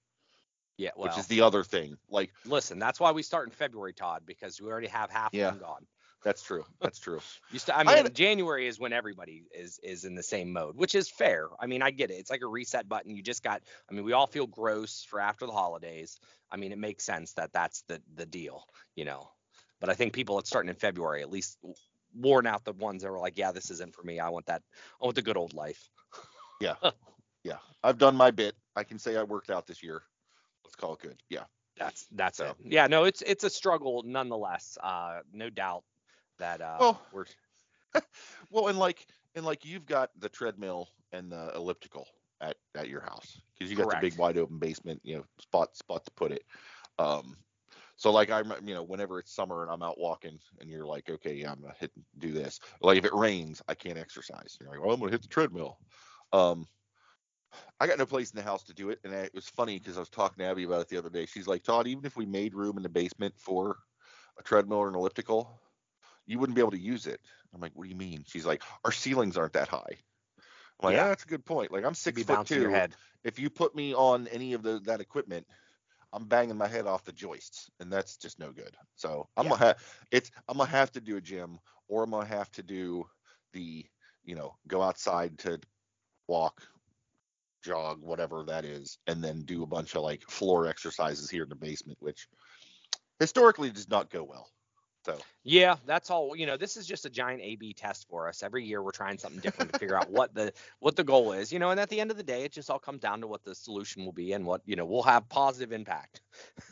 Yeah. 0.77 0.91
Well, 0.97 1.09
which 1.09 1.19
is 1.19 1.27
the 1.27 1.41
other 1.41 1.65
thing 1.65 1.97
like 2.09 2.31
listen, 2.45 2.79
that's 2.79 3.01
why 3.01 3.11
we 3.13 3.23
start 3.23 3.49
in 3.49 3.53
February, 3.53 3.93
Todd, 3.93 4.23
because 4.27 4.61
we 4.61 4.69
already 4.71 4.89
have 4.89 5.11
half 5.11 5.33
Yeah. 5.33 5.49
of 5.49 5.55
them 5.55 5.61
gone. 5.61 5.87
That's 6.25 6.43
true 6.43 6.65
that's 6.81 6.99
true 6.99 7.21
You 7.53 7.59
st- 7.59 7.77
I 7.77 7.81
I 7.81 7.85
mean, 7.85 7.97
had- 8.05 8.15
January 8.15 8.67
is 8.67 8.79
when 8.81 8.93
everybody 8.93 9.45
is 9.53 9.79
is 9.83 10.05
in 10.05 10.15
the 10.15 10.23
same 10.23 10.53
mode, 10.53 10.77
which 10.77 10.95
is 10.95 11.09
fair. 11.09 11.49
I 11.61 11.67
mean, 11.67 11.81
I 11.83 11.91
get 11.91 12.11
it. 12.11 12.15
It's 12.15 12.31
like 12.31 12.43
a 12.43 12.47
reset 12.49 12.89
button. 12.89 13.15
You 13.15 13.23
just 13.23 13.43
got. 13.43 13.63
I 13.91 13.95
mean, 13.95 14.05
we 14.05 14.13
all 14.13 14.27
feel 14.27 14.47
gross 14.47 15.05
for 15.09 15.21
after 15.21 15.47
the 15.47 15.53
holidays. 15.53 16.19
I 16.51 16.57
mean, 16.57 16.73
it 16.73 16.79
makes 16.79 17.05
sense 17.05 17.35
that 17.35 17.53
that's 17.53 17.83
the 17.89 18.03
the 18.17 18.27
deal, 18.27 18.65
you 18.97 19.05
know. 19.05 19.31
But 19.81 19.91
I 19.91 19.95
think 19.95 20.13
people 20.13 20.37
that's 20.37 20.49
starting 20.51 20.71
in 20.71 20.75
February 20.77 21.23
at 21.23 21.31
least 21.31 21.57
worn 22.15 22.47
out 22.47 22.65
the 22.65 22.73
ones 22.73 23.03
that 23.03 23.11
were 23.13 23.21
like, 23.21 23.39
yeah, 23.39 23.53
this 23.53 23.71
isn't 23.71 23.95
for 23.95 24.03
me. 24.03 24.19
I 24.19 24.29
want 24.31 24.47
that. 24.47 24.63
I 25.01 25.05
want 25.05 25.15
the 25.15 25.23
good 25.23 25.37
old 25.37 25.55
life. 25.55 25.89
Yeah. 26.61 26.75
yeah. 27.45 27.59
I've 27.85 27.99
done 27.99 28.17
my 28.17 28.33
bit. 28.33 28.57
I 28.75 28.83
can 28.83 28.99
say 28.99 29.17
I 29.17 29.23
worked 29.23 29.49
out 29.51 29.69
this 29.69 29.81
year. 29.81 30.03
Let's 30.65 30.75
call 30.75 30.95
it 30.95 31.01
good. 31.01 31.23
Yeah. 31.31 31.45
That's 31.79 32.07
that's 32.11 32.39
So- 32.39 32.47
it. 32.47 32.57
Yeah, 32.65 32.89
no, 32.89 33.05
it's 33.05 33.23
it's 33.23 33.45
a 33.45 33.51
struggle 33.51 34.03
nonetheless. 34.05 34.77
Uh, 34.83 35.21
no 35.33 35.49
doubt 35.51 35.85
that 36.39 36.61
uh, 36.61 36.79
Well, 36.81 37.01
we're 37.13 37.27
Well, 38.51 38.69
and 38.69 38.79
like 38.79 39.07
and 39.35 39.45
like 39.45 39.65
you've 39.65 39.87
got 39.87 40.11
the 40.19 40.29
treadmill 40.29 40.89
and 41.13 41.31
the 41.31 41.53
elliptical 41.55 42.07
at 42.41 42.57
at 42.77 42.89
your 42.89 43.01
house 43.01 43.41
because 43.55 43.71
you 43.71 43.77
got 43.77 43.87
Correct. 43.87 44.03
the 44.03 44.11
big 44.11 44.19
wide 44.19 44.39
open 44.39 44.59
basement, 44.59 45.01
you 45.05 45.17
know, 45.17 45.25
spot 45.41 45.77
spot 45.77 46.05
to 46.05 46.11
put 46.13 46.33
it. 46.33 46.45
Um 46.99 47.37
so 47.97 48.11
like 48.13 48.31
I'm 48.31 48.53
you 48.67 48.75
know 48.75 48.83
whenever 48.83 49.19
it's 49.19 49.35
summer 49.35 49.63
and 49.63 49.71
I'm 49.71 49.83
out 49.83 49.99
walking 49.99 50.39
and 50.61 50.71
you're 50.71 50.87
like 50.87 51.11
okay 51.11 51.35
yeah 51.35 51.53
I'm 51.53 51.61
gonna 51.61 51.75
hit 51.79 51.93
do 52.19 52.33
this 52.33 52.61
like 52.81 52.97
if 52.97 53.05
it 53.05 53.15
rains 53.15 53.61
I 53.69 53.75
can't 53.75 53.99
exercise 53.99 54.57
you're 54.61 54.71
like 54.71 54.81
well 54.81 54.93
I'm 54.93 55.01
gonna 55.01 55.13
hit 55.13 55.23
the 55.23 55.29
treadmill 55.29 55.79
um 56.33 56.67
I 57.81 57.87
got 57.87 57.99
no 57.99 58.07
place 58.07 58.31
in 58.31 58.37
the 58.37 58.43
house 58.43 58.65
to 58.65 58.75
do 58.75 58.91
it 58.91 59.01
and 59.05 59.13
it 59.13 59.35
was 59.35 59.49
funny 59.49 59.79
because 59.79 59.97
I 59.97 60.01
was 60.01 60.11
talking 60.11 60.39
to 60.39 60.51
Abby 60.51 60.65
about 60.65 60.83
it 60.83 60.89
the 60.89 60.99
other 60.99 61.11
day 61.11 61.27
she's 61.27 61.49
like 61.49 61.63
Todd 61.65 61.87
even 61.87 62.05
if 62.05 62.17
we 62.17 62.27
made 62.27 62.55
room 62.55 62.77
in 62.77 62.83
the 62.83 62.89
basement 62.89 63.35
for 63.37 63.79
a 64.39 64.43
treadmill 64.43 64.79
or 64.79 64.89
an 64.89 64.95
elliptical 64.95 65.61
you 66.29 66.39
wouldn't 66.39 66.55
be 66.55 66.63
able 66.63 66.71
to 66.71 66.79
use 66.79 67.07
it 67.07 67.21
I'm 67.55 67.61
like 67.61 67.73
what 67.75 67.85
do 67.85 67.91
you 67.91 67.97
mean 67.97 68.25
she's 68.27 68.47
like 68.47 68.63
our 68.85 68.93
ceilings 68.93 69.37
aren't 69.37 69.55
that 69.55 69.69
high 69.69 69.97
I'm 70.81 70.85
like 70.85 70.95
Yeah. 70.95 71.03
yeah 71.03 71.09
that's 71.09 71.25
a 71.25 71.29
good 71.29 71.45
point 71.45 71.73
like 71.73 71.85
I'm 71.85 71.95
six 71.95 72.23
foot 72.23 72.47
two 72.47 72.71
if 73.25 73.39
you 73.39 73.51
put 73.51 73.75
me 73.75 73.95
on 73.95 74.27
any 74.29 74.53
of 74.55 74.63
the, 74.63 74.81
that 74.85 75.01
equipment, 75.01 75.47
I'm 76.13 76.25
banging 76.25 76.57
my 76.57 76.69
head 76.69 76.87
off 76.87 77.05
the 77.05 77.13
joists, 77.13 77.71
and 77.81 77.93
that's 77.93 78.17
just 78.17 78.39
no 78.39 78.53
good. 78.53 78.75
So 78.97 79.29
I'm 79.37 79.45
Yeah. 79.45 79.51
gonna 79.51 79.65
have 79.65 79.77
it's 80.11 80.31
I'm 80.49 80.57
gonna 80.57 80.71
have 80.71 80.91
to 80.93 81.01
do 81.01 81.17
a 81.17 81.21
gym, 81.21 81.59
or 81.89 82.05
I'm 82.05 82.11
gonna 82.11 82.27
have 82.27 82.51
to 82.53 82.63
do 82.63 83.05
the 83.53 83.85
you 84.25 84.35
know 84.35 84.57
go 84.67 84.83
outside 84.83 85.39
to 85.41 85.61
walk, 86.27 86.63
jog, 87.63 88.03
whatever 88.03 88.45
that 88.45 88.65
is, 88.65 88.99
and 89.07 89.23
then 89.23 89.43
do 89.43 89.63
a 89.63 89.67
bunch 89.67 89.95
of 89.95 90.03
like 90.03 90.23
floor 90.23 90.67
exercises 90.67 91.29
here 91.29 91.43
in 91.43 91.49
the 91.51 91.55
basement, 91.55 91.99
which 92.01 92.29
historically 93.21 93.71
does 93.71 93.91
not 93.91 94.11
go 94.11 94.25
well. 94.25 94.49
So 95.05 95.25
Yeah, 95.45 95.77
that's 95.87 96.11
all. 96.11 96.37
You 96.37 96.47
know, 96.47 96.57
this 96.57 96.77
is 96.77 96.87
just 96.87 97.07
a 97.07 97.11
giant 97.11 97.43
A/B 97.43 97.75
test 97.75 98.07
for 98.09 98.29
us. 98.29 98.43
Every 98.43 98.65
year 98.65 98.83
we're 98.83 98.91
trying 98.91 99.19
something 99.19 99.41
different 99.41 99.73
to 99.73 99.79
figure 99.79 99.97
out 99.97 100.11
what 100.11 100.35
the 100.35 100.53
what 100.81 100.97
the 100.97 101.05
goal 101.05 101.33
is. 101.33 101.53
You 101.53 101.59
know, 101.59 101.71
and 101.71 101.81
at 101.81 101.89
the 101.89 102.01
end 102.01 102.11
of 102.11 102.17
the 102.17 102.23
day, 102.23 102.45
it 102.45 102.53
just 102.53 102.71
all 102.71 102.79
comes 102.79 103.01
down 103.01 103.21
to 103.23 103.27
what 103.27 103.45
the 103.45 103.55
solution 103.55 104.05
will 104.05 104.13
be 104.13 104.33
and 104.33 104.45
what 104.45 104.63
you 104.67 104.77
know 104.77 104.85
we'll 104.85 105.03
have 105.03 105.29
positive 105.29 105.73
impact. 105.73 106.21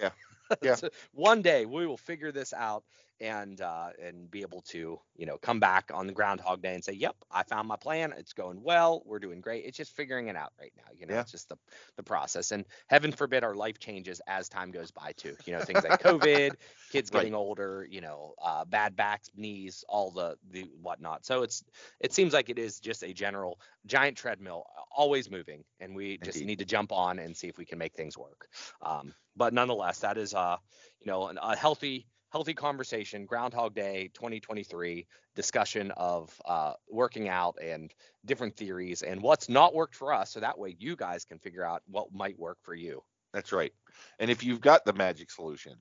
Yeah. 0.00 0.10
Yeah. 0.62 0.76
So 0.76 0.90
one 1.12 1.42
day 1.42 1.66
we 1.66 1.86
will 1.86 1.96
figure 1.96 2.30
this 2.30 2.52
out 2.52 2.84
and 3.20 3.60
uh, 3.60 3.90
and 4.00 4.30
be 4.30 4.42
able 4.42 4.62
to 4.62 5.00
you 5.16 5.26
know 5.26 5.38
come 5.38 5.60
back 5.60 5.90
on 5.94 6.06
the 6.06 6.12
Groundhog 6.12 6.62
Day 6.62 6.74
and 6.74 6.84
say, 6.84 6.92
"Yep, 6.92 7.16
I 7.30 7.42
found 7.44 7.68
my 7.68 7.76
plan. 7.76 8.12
It's 8.12 8.32
going 8.32 8.62
well. 8.62 9.02
We're 9.06 9.18
doing 9.18 9.40
great." 9.40 9.64
It's 9.64 9.76
just 9.76 9.92
figuring 9.96 10.28
it 10.28 10.36
out 10.36 10.52
right 10.60 10.72
now. 10.76 10.90
You 10.94 11.06
know, 11.06 11.14
Yeah. 11.14 11.18
it's 11.18 11.30
just 11.30 11.48
the 11.48 11.56
the 11.96 12.02
process. 12.02 12.52
And 12.52 12.66
heaven 12.88 13.12
forbid 13.12 13.44
our 13.44 13.54
life 13.54 13.78
changes 13.78 14.20
as 14.26 14.48
time 14.48 14.70
goes 14.70 14.90
by 14.90 15.12
too. 15.16 15.36
You 15.46 15.52
know, 15.54 15.62
things 15.62 15.84
like 15.84 15.98
COVID, 15.98 16.56
kids 16.90 17.10
Right. 17.10 17.10
getting 17.10 17.34
older, 17.34 17.86
you 17.88 18.00
know, 18.00 18.34
uh, 18.42 18.64
bad 18.64 18.96
backs, 18.96 19.30
knees, 19.34 19.84
all 19.88 20.10
the 20.10 20.36
the 20.50 20.70
whatnot. 20.80 21.24
So 21.24 21.42
it's 21.42 21.64
it 22.00 22.12
seems 22.12 22.32
like 22.32 22.48
it 22.50 22.58
is 22.58 22.80
just 22.80 23.02
a 23.02 23.12
general 23.12 23.60
giant 23.86 24.16
treadmill, 24.16 24.64
always 24.90 25.30
moving, 25.30 25.64
and 25.80 25.94
we 25.94 26.18
just 26.18 26.44
need 26.44 26.58
to 26.58 26.64
jump 26.64 26.92
on 26.92 27.18
and 27.18 27.36
see 27.36 27.48
if 27.48 27.58
we 27.58 27.64
can 27.66 27.78
make 27.78 27.94
things 27.94 28.16
work. 28.18 28.48
Um, 28.80 29.14
but 29.36 29.52
nonetheless, 29.52 30.00
that 30.00 30.18
is 30.18 30.34
uh, 30.34 30.56
you 31.00 31.06
know, 31.06 31.28
an, 31.28 31.38
a 31.40 31.56
healthy 31.56 32.06
healthy 32.30 32.54
conversation. 32.54 33.24
Groundhog 33.26 33.74
Day 33.74 34.10
2023 34.14 35.06
discussion 35.34 35.90
of 35.96 36.30
uh, 36.46 36.72
working 36.90 37.28
out 37.28 37.56
and 37.62 37.92
different 38.24 38.56
theories 38.56 39.02
and 39.02 39.20
what's 39.22 39.48
not 39.48 39.74
worked 39.74 39.94
for 39.94 40.12
us, 40.12 40.30
so 40.30 40.40
that 40.40 40.58
way 40.58 40.76
you 40.78 40.96
guys 40.96 41.24
can 41.24 41.38
figure 41.38 41.64
out 41.64 41.82
what 41.86 42.12
might 42.12 42.38
work 42.38 42.58
for 42.62 42.74
you. 42.74 43.02
that's 43.32 43.52
right. 43.52 43.72
And 44.18 44.30
if 44.30 44.42
you've 44.42 44.60
got 44.62 44.84
the 44.86 44.92
magic 44.94 45.30
solution, 45.30 45.74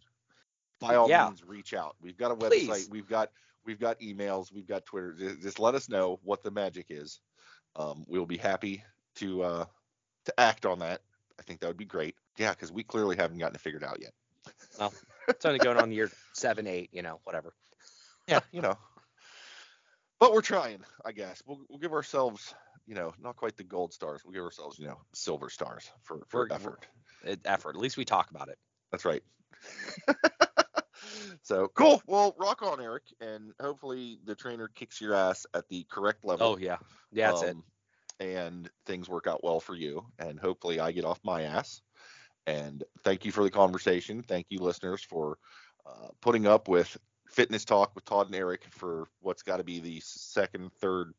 by 0.80 0.96
all 0.96 1.08
Yeah. 1.10 1.28
means 1.28 1.44
reach 1.44 1.74
out. 1.74 1.96
We've 2.02 2.18
got 2.18 2.32
a 2.32 2.36
website, 2.36 2.68
Please. 2.68 2.90
we've 2.90 3.08
got 3.08 3.32
we've 3.66 3.80
got 3.80 4.00
emails, 4.02 4.52
we've 4.54 4.68
got 4.68 4.86
Twitter. 4.86 5.14
Just, 5.42 5.60
let 5.60 5.74
us 5.74 5.90
know 5.90 6.20
what 6.24 6.44
the 6.44 6.52
magic 6.52 6.88
is. 6.90 7.22
Um, 7.76 8.04
we'll 8.08 8.26
be 8.26 8.38
happy 8.38 8.84
to 9.16 9.42
uh, 9.44 9.66
to 10.26 10.40
act 10.40 10.66
on 10.66 10.80
that. 10.80 11.02
I 11.40 11.44
think 11.44 11.62
that 11.62 11.68
would 11.68 11.78
be 11.78 11.86
great. 11.86 12.16
Yeah, 12.38 12.52
because 12.52 12.72
we 12.72 12.84
clearly 12.84 13.16
haven't 13.16 13.38
gotten 13.38 13.56
it 13.56 13.62
figured 13.62 13.84
out 13.84 14.00
yet. 14.02 14.14
It's 15.28 15.46
only 15.46 15.60
going 15.60 15.78
on 15.78 15.92
year 15.92 16.10
seven, 16.34 16.68
eight, 16.68 16.90
you 16.92 17.02
know, 17.02 17.20
whatever. 17.24 17.54
Yeah, 18.28 18.40
you 18.52 18.62
know. 18.62 18.78
But 20.20 20.34
we're 20.34 20.42
trying, 20.42 20.80
I 21.06 21.12
guess. 21.12 21.42
We'll 21.46 21.62
we'll 21.70 21.80
give 21.80 21.94
ourselves, 21.94 22.54
you 22.88 22.96
know, 22.96 23.14
not 23.22 23.36
quite 23.36 23.58
the 23.58 23.64
gold 23.64 23.94
stars. 23.94 24.22
We'll 24.24 24.34
give 24.34 24.44
ourselves, 24.44 24.80
you 24.80 24.88
know, 24.88 25.00
silver 25.14 25.50
stars 25.50 25.92
for 26.04 26.22
for 26.28 26.42
We're- 26.42 26.56
effort. 26.56 26.88
It, 27.24 27.40
effort. 27.46 27.76
At 27.76 27.82
least 27.82 27.98
we 27.98 28.06
talk 28.06 28.30
about 28.30 28.50
it. 28.50 28.58
That's 28.92 29.04
right. 29.06 29.24
so 31.42 31.68
cool. 31.76 32.02
Well, 32.08 32.36
rock 32.38 32.62
on, 32.62 32.82
Eric, 32.82 33.04
and 33.20 33.52
hopefully 33.60 34.20
the 34.26 34.36
trainer 34.36 34.68
kicks 34.68 35.02
your 35.02 35.14
ass 35.16 35.46
at 35.54 35.68
the 35.70 35.86
correct 35.90 36.24
level. 36.26 36.48
Oh 36.48 36.58
yeah, 36.58 36.78
yeah, 37.12 37.32
that's 37.32 37.44
it. 37.44 37.50
um, 37.56 37.64
And 38.20 38.70
things 38.86 39.10
work 39.10 39.28
out 39.28 39.44
well 39.44 39.60
for 39.60 39.76
you, 39.76 40.06
and 40.20 40.40
hopefully 40.40 40.80
I 40.80 40.92
get 40.92 41.06
off 41.06 41.20
my 41.24 41.44
ass. 41.44 41.82
And 42.48 42.84
thank 43.04 43.26
you 43.26 43.32
for 43.32 43.44
the 43.44 43.50
conversation. 43.50 44.24
Thank 44.24 44.48
you, 44.50 44.60
listeners, 44.60 45.04
for 45.04 45.38
uh, 45.86 46.10
putting 46.22 46.46
up 46.48 46.68
with 46.68 46.98
fitness 47.28 47.66
talk 47.66 47.94
with 47.96 48.06
Todd 48.06 48.28
and 48.28 48.36
Eric 48.36 48.66
for 48.70 49.08
what's 49.22 49.42
got 49.42 49.58
to 49.58 49.64
be 49.64 49.80
the 49.80 50.00
second, 50.04 50.72
third 50.80 51.14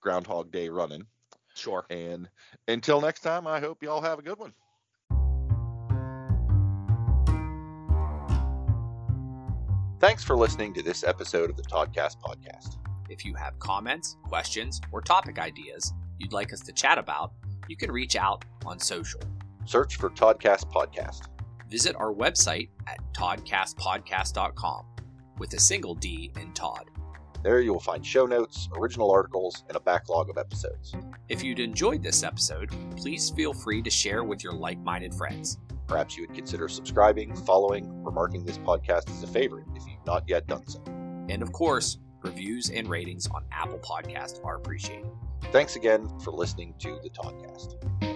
Groundhog 0.00 0.50
Day 0.50 0.68
running. 0.68 1.06
Sure. 1.54 1.86
And 1.90 2.28
until 2.68 3.00
next 3.00 3.20
time, 3.20 3.46
I 3.46 3.60
hope 3.60 3.82
y'all 3.82 4.02
have 4.02 4.18
a 4.18 4.22
good 4.22 4.38
one. 4.38 4.52
Thanks 10.00 10.22
for 10.22 10.36
listening 10.36 10.74
to 10.74 10.82
this 10.82 11.02
episode 11.02 11.48
of 11.48 11.56
the 11.56 11.62
Toddcast 11.62 12.16
podcast. 12.20 12.76
If 13.08 13.24
you 13.24 13.34
have 13.34 13.58
comments, 13.58 14.16
questions, 14.24 14.80
or 14.92 15.00
topic 15.00 15.38
ideas 15.38 15.92
you'd 16.18 16.32
like 16.32 16.52
us 16.52 16.60
to 16.60 16.72
chat 16.72 16.98
about, 16.98 17.32
you 17.68 17.76
can 17.76 17.90
reach 17.90 18.16
out 18.16 18.44
on 18.66 18.78
social. 18.78 19.20
Search 19.66 19.96
for 19.96 20.10
Toddcast 20.10 20.70
Podcast. 20.72 21.28
Visit 21.70 21.96
our 21.96 22.12
website 22.12 22.68
at 22.86 22.98
toddcastpodcast.com 23.14 24.84
with 25.38 25.52
a 25.54 25.60
single 25.60 25.94
D 25.94 26.30
in 26.40 26.52
Todd. 26.52 26.84
There 27.42 27.60
you 27.60 27.72
will 27.72 27.80
find 27.80 28.04
show 28.04 28.24
notes, 28.24 28.68
original 28.76 29.10
articles, 29.10 29.64
and 29.68 29.76
a 29.76 29.80
backlog 29.80 30.30
of 30.30 30.38
episodes. 30.38 30.94
If 31.28 31.42
you'd 31.42 31.60
enjoyed 31.60 32.02
this 32.02 32.22
episode, 32.22 32.70
please 32.96 33.30
feel 33.30 33.52
free 33.52 33.82
to 33.82 33.90
share 33.90 34.24
with 34.24 34.42
your 34.42 34.54
like 34.54 34.78
minded 34.78 35.14
friends. 35.14 35.58
Perhaps 35.86 36.16
you 36.16 36.26
would 36.26 36.34
consider 36.34 36.68
subscribing, 36.68 37.36
following, 37.36 38.00
or 38.04 38.12
marking 38.12 38.44
this 38.44 38.58
podcast 38.58 39.10
as 39.10 39.22
a 39.22 39.26
favorite 39.26 39.66
if 39.74 39.86
you've 39.86 40.06
not 40.06 40.24
yet 40.26 40.46
done 40.46 40.66
so. 40.66 40.82
And 41.28 41.42
of 41.42 41.52
course, 41.52 41.98
reviews 42.22 42.70
and 42.70 42.88
ratings 42.88 43.26
on 43.26 43.44
Apple 43.52 43.78
Podcasts 43.80 44.42
are 44.44 44.56
appreciated. 44.56 45.10
Thanks 45.52 45.76
again 45.76 46.08
for 46.20 46.30
listening 46.30 46.74
to 46.78 46.98
the 47.02 47.10
Toddcast. 47.10 48.13